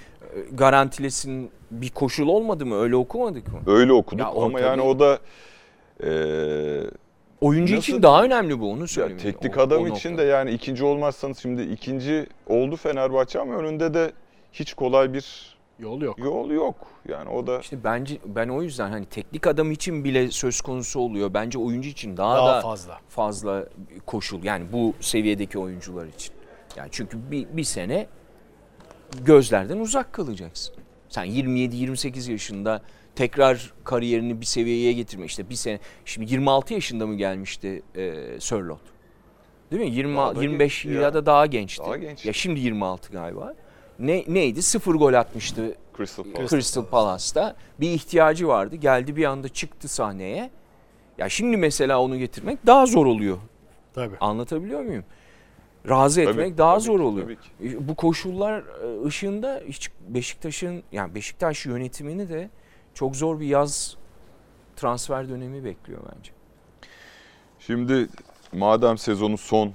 [0.52, 2.76] garantilesin bir koşul olmadı mı?
[2.80, 3.60] Öyle okumadık mı?
[3.66, 5.18] Öyle okuduk Ya ama yani o da
[6.02, 6.90] eee
[7.40, 9.20] Oyuncu Nasıl- için daha önemli bu onu ya söyleyeyim.
[9.22, 10.22] teknik O- adam o için nokta.
[10.24, 14.12] de yani ikinci olmazsanız şimdi ikinci oldu Fenerbahçe ama önünde de
[14.52, 16.18] hiç kolay bir Yol yok.
[16.18, 16.74] yol yok.
[17.08, 21.00] Yani o da İşte bence ben o yüzden hani teknik adam için bile söz konusu
[21.00, 21.34] oluyor.
[21.34, 22.98] Bence oyuncu için daha, Daha da fazla.
[23.08, 23.68] fazla
[24.06, 26.34] koşul yani bu seviyedeki oyuncular için.
[26.76, 28.06] Yani çünkü bir, bir sene
[29.24, 30.74] gözlerden uzak kalacaksın.
[31.08, 32.82] Sen 27-28 yaşında
[33.14, 35.78] tekrar kariyerini bir seviyeye getirme işte bir sene.
[36.04, 38.80] Şimdi 26 yaşında mı gelmişti e, Sörlot?
[39.70, 39.90] Değil mi?
[39.96, 41.02] 20 Daha da 25 genç ya.
[41.02, 41.82] ya da daha gençti.
[41.86, 42.26] Daha genç.
[42.26, 43.54] Ya şimdi 26 galiba.
[43.98, 44.62] Ne neydi?
[44.62, 46.48] Sıfır gol atmıştı Crystal Palace.
[46.48, 48.76] Crystal Palace'ta bir ihtiyacı vardı.
[48.76, 50.50] Geldi bir anda çıktı sahneye.
[51.18, 53.38] Ya şimdi mesela onu getirmek daha zor oluyor.
[53.94, 54.16] Tabii.
[54.20, 55.04] Anlatabiliyor muyum?
[55.88, 57.26] Razı Tabii, etmek daha tabii zor ki, oluyor.
[57.26, 57.88] tabii ki.
[57.88, 62.50] Bu koşullar e, ışığında hiç Beşiktaş'ın yani Beşiktaş yönetimini de
[62.94, 63.96] çok zor bir yaz
[64.76, 66.30] transfer dönemi bekliyor bence.
[67.58, 68.08] Şimdi
[68.52, 69.72] madem sezonun son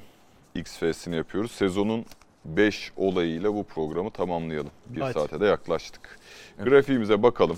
[0.55, 1.51] XF'sini yapıyoruz.
[1.51, 2.05] Sezonun
[2.45, 4.71] 5 olayıyla bu programı tamamlayalım.
[4.85, 5.13] Bir Hadi.
[5.13, 6.19] saate de yaklaştık.
[6.57, 6.67] Evet.
[6.67, 7.57] Grafiğimize bakalım.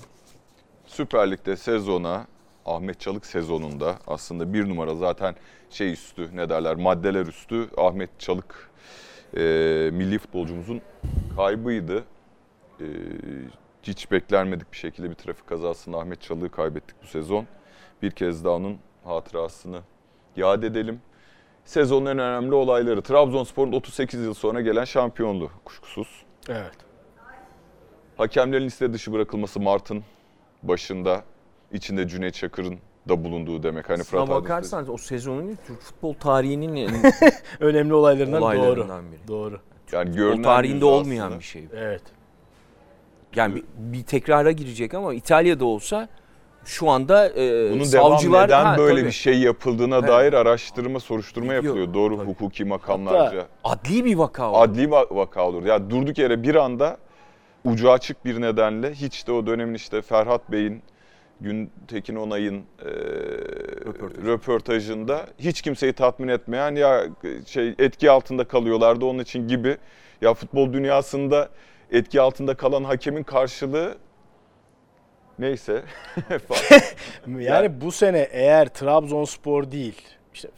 [0.86, 2.28] Süper Lig'de sezona
[2.66, 5.36] Ahmet Çalık sezonunda aslında bir numara zaten
[5.70, 8.72] şey üstü ne derler maddeler üstü Ahmet Çalık
[9.38, 9.40] e,
[9.94, 10.82] milli futbolcumuzun
[11.36, 12.04] kaybıydı.
[12.80, 12.86] E,
[13.84, 17.48] hiç beklenmedik bir şekilde bir trafik kazasında Ahmet Çalık'ı kaybettik bu sezon.
[18.02, 19.82] Bir kez daha onun hatırasını
[20.36, 21.02] yad edelim.
[21.66, 26.08] Sezonun en önemli olayları Trabzonspor'un 38 yıl sonra gelen şampiyonluğu kuşkusuz.
[26.50, 26.74] Evet.
[28.18, 30.04] Hakemlerin liste dışı bırakılması Mart'ın
[30.64, 31.24] başında
[31.72, 32.78] içinde Cüneyt Çakır'ın
[33.10, 33.90] da bulunduğu demek.
[33.90, 36.92] Hani Aslına Fırat Aydınus'ta- bakarsanız o sezonun Türk futbol tarihinin en
[37.60, 38.46] Önemli olaylarından, doğru.
[38.60, 39.28] olaylarından biri.
[39.28, 39.60] Doğru.
[39.92, 41.40] yani O görünen tarihinde yüzü olmayan aslında.
[41.40, 41.66] bir şey.
[41.76, 42.02] Evet.
[43.36, 46.10] Yani bir, bir tekrara girecek ama İtalya'da olsa
[46.66, 49.06] şu anda e, Bunun savcılar devam neden Ha, böyle tabii.
[49.08, 50.08] bir şey yapıldığına Evet.
[50.08, 51.94] dair araştırma, soruşturma yapılıyor.
[51.94, 52.28] Doğru Tabii.
[52.28, 53.46] hukuki makamlarca.
[53.64, 54.56] adli bir vaka o.
[54.58, 55.66] Adli va- vaka olur.
[55.66, 56.98] Ya durduk yere bir anda
[57.66, 60.82] ucu açık bir nedenle hiç de o dönemin işte Ferhat Bey'in
[61.42, 62.90] Güntekin Onay'ın e,
[63.86, 64.28] Röportajı.
[64.28, 67.04] röportajında hiç kimseyi tatmin etmeyen ya
[67.46, 69.78] şey etki altında kalıyorlardı onun için gibi
[70.22, 71.50] ya futbol dünyasında
[71.92, 73.96] etki altında kalan hakemin karşılığı
[75.40, 75.84] neyse.
[77.40, 80.02] Yani bu sene eğer Trabzonspor değil,
[80.34, 80.50] işte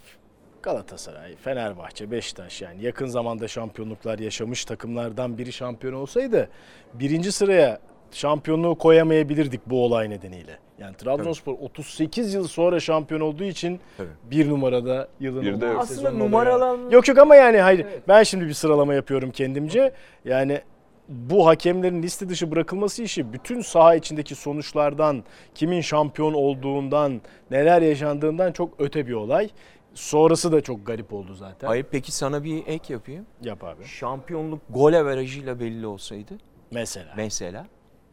[0.63, 6.49] Galatasaray, Fenerbahçe, Beşiktaş yani yakın zamanda şampiyonluklar yaşamış takımlardan biri şampiyon olsaydı
[6.93, 7.79] birinci sıraya
[8.11, 10.57] şampiyonluğu koyamayabilirdik bu olay nedeniyle.
[10.79, 14.09] Yani Trabzonspor 38 yıl sonra şampiyon olduğu için Tabii.
[14.31, 17.79] bir numarada yılın Bir de- Aslında numaralan Yok yok ama yani hayır.
[17.79, 18.01] Evet.
[18.07, 19.93] Ben şimdi bir sıralama yapıyorum kendimce.
[20.25, 20.61] Yani
[21.09, 25.23] bu hakemlerin liste dışı bırakılması işi bütün saha içindeki sonuçlardan,
[25.55, 29.49] kimin şampiyon olduğundan, neler yaşandığından çok öte bir olay.
[29.93, 31.67] Sonrası da çok garip oldu zaten.
[31.67, 33.25] Hayır peki sana bir ek yapayım.
[33.41, 33.85] Yap abi.
[33.85, 36.33] Şampiyonluk gol averajıyla belli olsaydı
[36.71, 37.13] Mesela.
[37.17, 37.67] mesela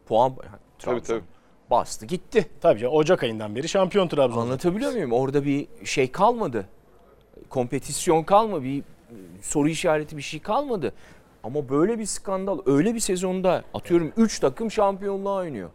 [0.05, 0.35] puan
[0.79, 1.21] tabii tabii.
[1.71, 2.49] bastı gitti.
[2.61, 4.41] Tabii canım, Ocak ayından beri şampiyon Trabzon.
[4.41, 5.11] Anlatabiliyor muyum?
[5.11, 6.65] Orada bir şey kalmadı.
[7.49, 8.63] Kompetisyon kalmadı.
[8.63, 8.83] Bir
[9.41, 10.93] soru işareti bir şey kalmadı.
[11.43, 15.69] Ama böyle bir skandal, öyle bir sezonda atıyorum 3 takım şampiyonluğa oynuyor.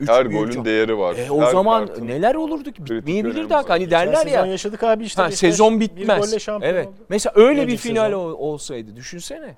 [0.00, 1.16] Üç Her golün şamp- değeri var.
[1.16, 2.84] E, o Her zaman neler olurdu ki?
[2.84, 3.64] Bitmeyebilirdi önemi hak.
[3.64, 3.70] var.
[3.70, 4.46] Hani derler sezon ya.
[4.46, 5.22] yaşadık abi işte.
[5.22, 6.38] Ha, Beşiktaş sezon Bir golle bitmez.
[6.42, 6.86] şampiyon Evet.
[6.86, 6.94] oldu.
[7.08, 8.18] Mesela öyle bir Önceki final sezon.
[8.18, 9.54] ol- olsaydı düşünsene.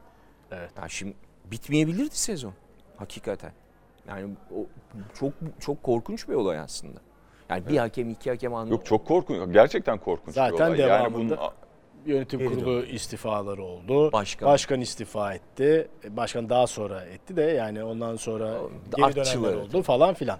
[0.52, 0.70] Evet.
[0.82, 1.14] Ya şimdi
[1.44, 2.52] bitmeyebilirdi sezon.
[2.96, 3.52] Hakikaten.
[4.08, 4.58] Yani o
[5.18, 6.98] çok çok korkunç bir olay aslında.
[7.50, 8.72] Yani bir hakem iki hakem anlamı.
[8.72, 9.52] Yok çok korkunç.
[9.52, 10.88] Gerçekten korkunç Zaten bir olay.
[10.88, 11.50] Yani devamında- bunun
[12.06, 14.12] Yönetim Geri kurulu istifaları oldu.
[14.12, 14.48] Başkan.
[14.48, 15.88] Başkan istifa etti.
[16.04, 18.58] E, Başkan daha sonra etti de yani ondan sonra
[18.96, 19.42] geri Artçıları.
[19.42, 20.38] dönenler oldu falan filan.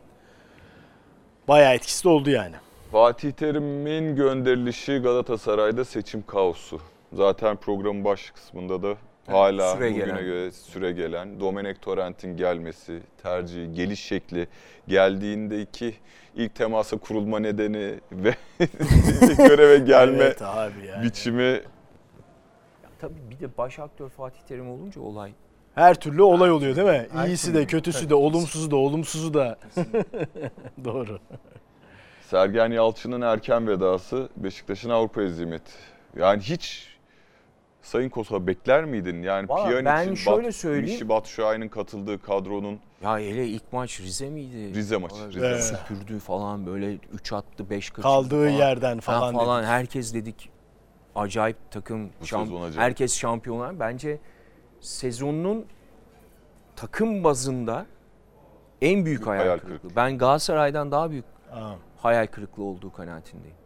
[1.48, 2.54] Bayağı etkisi de oldu yani.
[2.92, 6.80] Fatih Terim'in gönderilişi Galatasaray'da seçim kaosu.
[7.12, 8.94] Zaten programın baş kısmında da
[9.26, 10.24] hala süre bugüne gelen.
[10.24, 14.48] göre süre gelen Domenek Torrent'in gelmesi, tercihi, geliş şekli,
[14.88, 15.94] geldiğindeki
[16.36, 18.34] ilk temasa kurulma nedeni ve
[19.48, 21.04] göreve gelme Evet abi yani.
[21.04, 21.60] biçimi
[23.00, 25.32] Tabii bir de baş aktör Fatih Terim olunca olay.
[25.74, 27.06] Her türlü olay oluyor değil mi?
[27.12, 27.58] Her İyisi türlü.
[27.58, 28.10] de, kötüsü Tabii.
[28.10, 29.58] de, olumsuzu da, olumsuzu da.
[30.84, 31.18] Doğru.
[32.30, 35.72] Sergen Yalçın'ın erken vedası Beşiktaş'ın Avrupa ezimeti.
[36.16, 36.95] Yani hiç
[37.86, 39.22] Sayın Kosa bekler miydin?
[39.22, 40.84] Yani Valla Pjanic ben için şöyle Bat- söyleyeyim.
[40.92, 44.74] Michy Batshuayi'nin katıldığı kadronun Ya hele ilk maç Rize miydi?
[44.74, 45.62] Rize maçı, Rize maçı.
[45.62, 48.48] Süpürdü falan böyle 3 attı 5 kaçırdı Kaldığı falan.
[48.58, 49.34] yerden Ha, falan.
[49.34, 49.58] falan.
[49.62, 49.70] dedik.
[49.70, 50.50] Herkes dedik
[51.14, 52.10] acayip takım.
[52.20, 52.76] Bu şamp- acayip.
[52.80, 53.80] herkes şampiyonlar.
[53.80, 54.18] Bence
[54.80, 55.66] sezonun
[56.76, 57.86] takım bazında
[58.82, 59.78] en büyük hayal, hayal kırıklığı.
[59.78, 59.96] kırıklığı.
[59.96, 63.56] Ben Galatasaray'dan daha büyük Aa, hayal kırıklığı olduğu kanaatindeyim.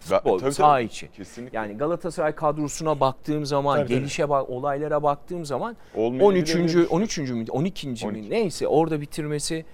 [0.00, 0.84] Futbol, tabii, saha tabii.
[0.84, 1.10] içi.
[1.12, 1.58] Kesinlikle.
[1.58, 3.98] Yani Galatasaray kadrosuna baktığım zaman, Tabii, tabii.
[3.98, 6.74] gelişe bak, olaylara baktığım zaman Olmayabilir 13.
[6.74, 6.86] mi?
[6.90, 7.18] 13.
[7.18, 7.88] mü 12.
[7.88, 8.30] mi 12.
[8.30, 9.64] neyse orada bitirmesi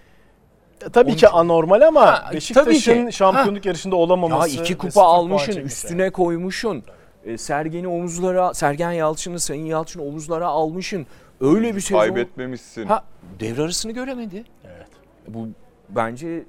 [0.92, 1.34] Tabii ki 13.
[1.34, 3.12] anormal ama Ha, tabii Beşiktaş'ın ki.
[3.16, 4.48] şampiyonluk yarışında ya olamaması.
[4.50, 5.66] iki ve sıfır kupa almışın, çekmesi.
[5.86, 6.82] üstüne koymuşun.
[7.24, 11.06] E, Sergen'i omuzlara, Sergen Yalçın'ı, Sayın Yalçın'ı omuzlara almışın.
[11.40, 11.98] Öyle bir sezon.
[11.98, 12.86] Kaybetmemişsin.
[12.86, 13.04] Ha,
[13.40, 14.44] devre arasını göremedi.
[14.64, 14.86] Evet.
[15.28, 15.48] Bu
[15.88, 16.44] bence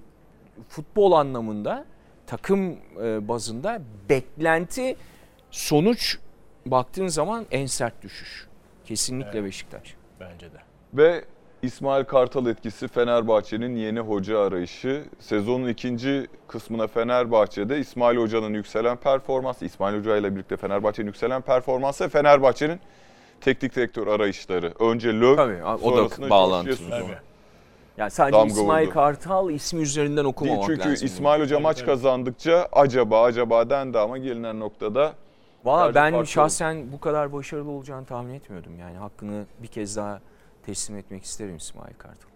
[0.69, 1.85] futbol anlamında
[2.27, 4.95] takım e, bazında beklenti
[5.51, 6.17] sonuç
[6.65, 8.47] baktığın zaman en sert düşüş.
[8.85, 9.43] Kesinlikle Evet.
[9.43, 9.95] Beşiktaş.
[10.19, 10.57] Bence de.
[10.93, 11.25] Ve
[11.61, 15.05] İsmail Kartal etkisi Fenerbahçe'nin yeni hoca arayışı.
[15.19, 22.03] Sezonun ikinci kısmına Fenerbahçe'de İsmail Hoca'nın yükselen performansı, İsmail Hoca ile birlikte Fenerbahçe'nin yükselen performansı
[22.03, 22.79] ve Fenerbahçe'nin
[23.41, 24.73] teknik direktör arayışları.
[24.79, 27.17] Önce Löw, Tabii, o da bağlantılı.
[27.97, 28.93] Yani sadece Damga İsmail vurdu.
[28.93, 31.05] Kartal ismi üzerinden Değil, okumamak çünkü lazım.
[31.05, 35.13] İsmail Hoca maç kazandıkça acaba acaba dendi ama gelinen noktada
[35.65, 38.79] Valla ben şahsen bu kadar başarılı olacağını tahmin etmiyordum.
[38.79, 40.21] Yani hakkını bir kez daha
[40.65, 42.27] teslim etmek isterim İsmail Kartal.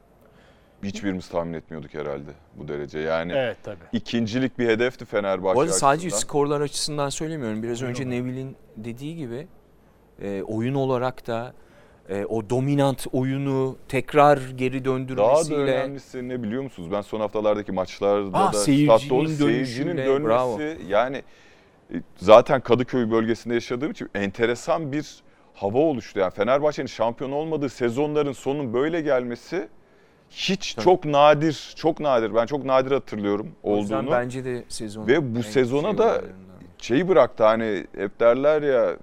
[0.84, 3.00] hiçbirimiz tahmin etmiyorduk herhalde bu derece.
[3.00, 3.78] Yani Evet tabii.
[3.92, 6.22] ikincilik bir hedefti Fenerbahçe Bu arada sadece açısından.
[6.28, 7.64] skorlar açısından söylemiyorum.
[7.64, 9.48] Biraz önce Neville'in dediği gibi
[10.22, 11.54] e, oyun olarak da
[12.12, 16.92] e, o dominant oyunu tekrar geri Daha da döndürmesiyle önemlisi ne biliyor musunuz?
[16.92, 20.60] Ben son haftalardaki maçlarda Ah, da seyircinin seyircinin dönmesi bravo.
[20.90, 21.22] yani
[21.94, 26.20] e, zaten Kadıköy bölgesinde yaşadığım için enteresan bir hava oluştu.
[26.20, 29.68] Yani Fenerbahçe'nin şampiyon olmadığı sezonların sonun böyle gelmesi
[30.30, 30.84] hiç Tabii.
[30.86, 32.36] çok nadir, çok nadir.
[32.36, 34.12] Ben çok nadir hatırlıyorum o yüzden olduğunu.
[34.12, 36.22] bence de sezon Ve bu sezona şey da.
[36.82, 38.98] Şeyi bıraktı hani hep derler ya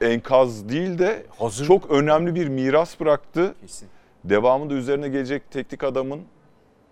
[0.00, 3.54] e, enkaz değil de hazır çok önemli bir miras bıraktı.
[3.60, 3.88] kesin.
[4.24, 6.20] devamında üzerine gelecek teknik adamın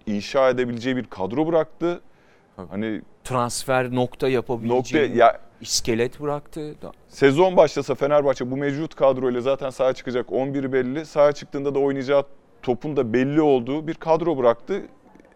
[0.06, 2.00] inşa edebileceği bir kadro bıraktı.
[2.56, 2.68] Tabii.
[2.68, 6.74] Hani Transfer nokta yapabileceği nokta ya iskelet bıraktı.
[7.08, 11.06] Sezon başlasa Fenerbahçe bu mevcut kadroyla zaten sahaya çıkacak 11'i belli.
[11.06, 12.24] Sahaya çıktığında da oynayacağı
[12.62, 14.82] topun da belli olduğu bir kadro bıraktı.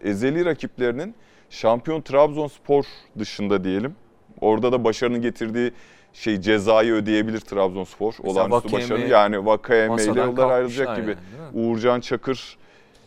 [0.04, 1.14] Ezeli rakiplerinin
[1.50, 2.84] şampiyon Trabzonspor
[3.18, 3.96] dışında diyelim.
[4.40, 5.72] Orada da başarının getirdiği
[6.12, 8.14] şey cezayı ödeyebilir Trabzonspor.
[8.22, 9.00] Olağanüstü başarı.
[9.00, 11.16] Yani Vakayeme ile yollar ayrılacak kalkmışlar
[11.52, 11.60] gibi.
[11.60, 12.56] Uğurcan Çakır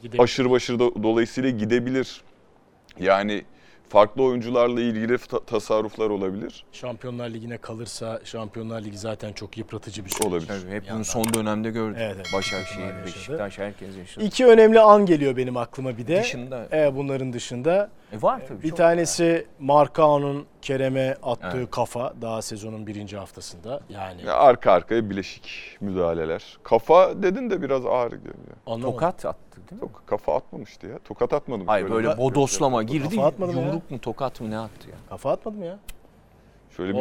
[0.01, 0.23] Gidelim.
[0.23, 2.21] aşırı başarı do- dolayısıyla gidebilir.
[2.99, 3.43] Yani
[3.89, 6.65] farklı oyuncularla ilgili ta- tasarruflar olabilir.
[6.71, 10.25] Şampiyonlar Ligi'ne kalırsa Şampiyonlar Ligi zaten çok yıpratıcı bir süreç.
[10.27, 10.47] Olabilir.
[10.47, 11.97] Tabii, hep bunu son dönemde gördük.
[12.01, 12.27] Evet, evet.
[12.33, 12.93] Başakşehir.
[13.05, 14.25] Beşiktaş herkes yaşadı.
[14.25, 16.21] İki önemli an geliyor benim aklıma bir de.
[16.21, 16.67] Dışında.
[16.73, 18.63] E, bunların dışında E var tabii.
[18.63, 21.71] bir çok tanesi Markao'nun Kerem'e attığı Evet.
[21.71, 23.79] kafa daha sezonun birinci haftasında.
[23.89, 26.57] Yani Ya arka arkaya bileşik müdahaleler.
[26.63, 28.33] Kafa dedin de biraz ağır geliyor.
[28.67, 28.91] anlamadım.
[28.91, 29.85] Tokat attı değil mi?
[29.85, 30.99] Yok kafa atmamıştı ya.
[30.99, 31.67] Tokat atmadım.
[31.67, 33.15] Hayır böyle bir- bodoslama girdi.
[33.15, 33.65] Kafa atmadım ya.
[33.65, 34.95] Yumruk mu tokat mı ne attı ya?
[35.09, 35.79] Kafa atmadı mı ya?
[36.77, 36.99] Şöyle bir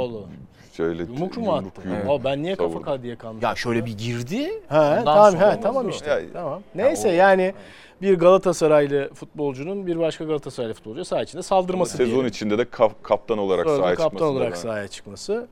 [0.76, 1.80] şöyle Yumruk mu attı?
[1.84, 2.10] yumruk.
[2.10, 3.42] Aa, ben niye kafa diye kalmış?
[3.42, 4.42] Ya şöyle bir girdi.
[4.68, 6.10] He, tamam he, tamam işte.
[6.10, 6.62] Ya- tamam.
[6.74, 7.54] Neyse o- yani
[8.02, 12.26] bir Galatasaraylı futbolcunun bir başka Galatasaraylı futbolcuya saha içinde saldırması Sezon diyelim.
[12.26, 14.24] içinde de kap- kaptan olarak sahaya kaptan çıkması.
[14.24, 15.48] da olarak ben- sahaya çıkması.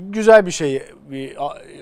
[0.00, 1.36] Güzel bir şey bir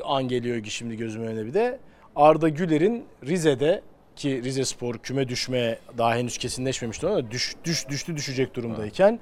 [0.05, 1.79] an geliyor ki şimdi gözümün önüne bir de.
[2.17, 3.83] Arda Güler'in Rize'de
[4.17, 9.21] ki Rize Spor küme düşmeye daha henüz kesinleşmemişti ama düş, düş, düştü düşecek durumdayken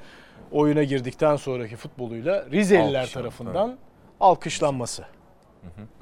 [0.53, 3.77] oyuna girdikten sonraki futboluyla Rizeliler Alkışlandı, tarafından
[4.21, 5.05] alkışlanması.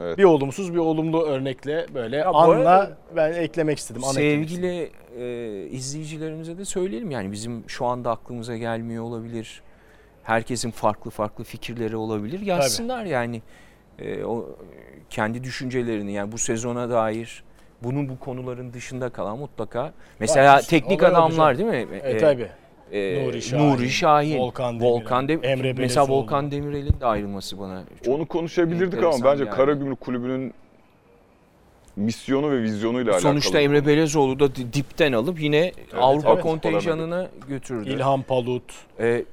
[0.00, 0.18] Evet.
[0.18, 4.02] Bir olumsuz bir olumlu örnekle böyle Ya anla arada ben eklemek istedim.
[4.02, 9.62] Sevgili e, izleyicilerimize de söyleyelim yani bizim şu anda aklımıza gelmiyor olabilir.
[10.22, 12.40] Herkesin farklı farklı fikirleri olabilir.
[12.40, 13.42] Yazsınlar yani
[13.98, 14.48] e, o
[15.10, 17.44] kendi düşüncelerini yani bu sezona dair
[17.82, 21.86] bunun bu konuların dışında kalan mutlaka mesela Var, teknik adamlar değil mi?
[22.02, 22.48] E, tabii.
[22.92, 26.12] E, Nuri Şahin, Nuri Şahin, Volkan Demirel, Volkan Dem- Emre mesela Belezoğlu.
[26.22, 29.54] Volkan Demirel'in de ayrılması bana çok Onu konuşabilirdik ama bence yani.
[29.56, 30.54] Karagümrük Kulübü'nün
[31.96, 33.30] misyonu ve vizyonuyla alakalı.
[33.30, 36.42] Sonuçta Emre Belezoğlu da di- dipten alıp yine Avrupa evet.
[36.42, 37.90] kontenjanına götürdü.
[37.90, 38.62] İlhan Palut,
[39.00, 39.24] Ee,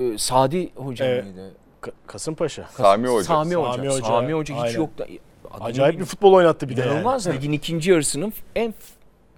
[0.00, 1.24] e, Sadi hocam Evet.
[1.24, 1.54] mıydı?
[1.82, 2.68] Ka- Kasımpaşa.
[2.76, 3.24] Sami Hoca.
[3.24, 3.72] Sami Hoca.
[3.76, 4.76] Sami Hoca, Sami Hoca hiç aynen.
[4.78, 5.06] yok da.
[5.50, 6.80] adını Acayip bir bil- futbol oynattı bir de.
[6.80, 6.90] yani.
[6.90, 7.26] İnanılmaz.
[7.28, 8.74] Ligin ikinci yarısının en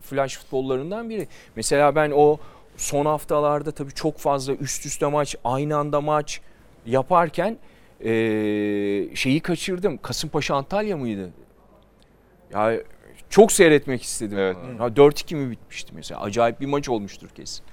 [0.03, 1.29] flash futbollarından biri.
[1.57, 2.39] Mesela ben o
[2.79, 6.41] son haftalarda tabii çok fazla üst üste maç, aynı anda maç
[6.87, 7.59] yaparken
[8.05, 8.11] e,
[9.15, 9.99] şeyi kaçırdım.
[9.99, 11.31] Kasımpaşa Antalya mıydı?
[12.53, 12.73] Ya
[13.31, 14.39] çok seyretmek istedim.
[14.39, 14.57] Evet.
[14.79, 16.21] Ha, 4-2 mi bitmişti mesela?
[16.21, 17.65] Acayip bir maç olmuştur kesin.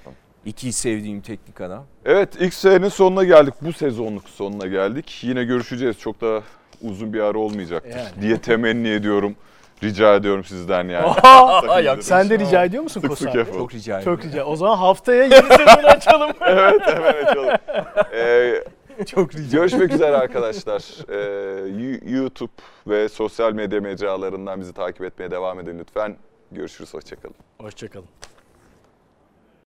[0.45, 1.85] İki sevdiğim teknik adam.
[2.05, 3.53] Evet ilk senenin sonuna geldik.
[3.61, 5.19] Bu sezonluk sonuna geldik.
[5.23, 5.99] Yine görüşeceğiz.
[5.99, 6.43] Çok da
[6.81, 8.21] uzun bir ara olmayacaktır Yani.
[8.21, 9.35] diye temenni ediyorum.
[9.83, 12.03] Rica ediyorum sizden yani.
[12.03, 13.29] Sen de rica ediyor musun Sık Kosa?
[13.29, 13.59] yapalım.
[13.59, 14.15] Çok rica ederim.
[14.15, 14.43] Çok rica.
[14.45, 16.31] O zaman haftaya yeni sezonu açalım.
[16.41, 17.49] evet hemen açalım.
[18.13, 18.63] Ee,
[19.05, 19.57] Çok rica.
[19.57, 20.83] görüşmek üzere arkadaşlar.
[21.09, 22.51] Ee, Yu- YouTube
[22.87, 26.15] ve sosyal medya mecralarından bizi takip etmeye devam edin lütfen.
[26.51, 26.93] Görüşürüz.
[26.93, 27.35] Hoşçakalın.
[27.61, 28.05] Hoşçakalın.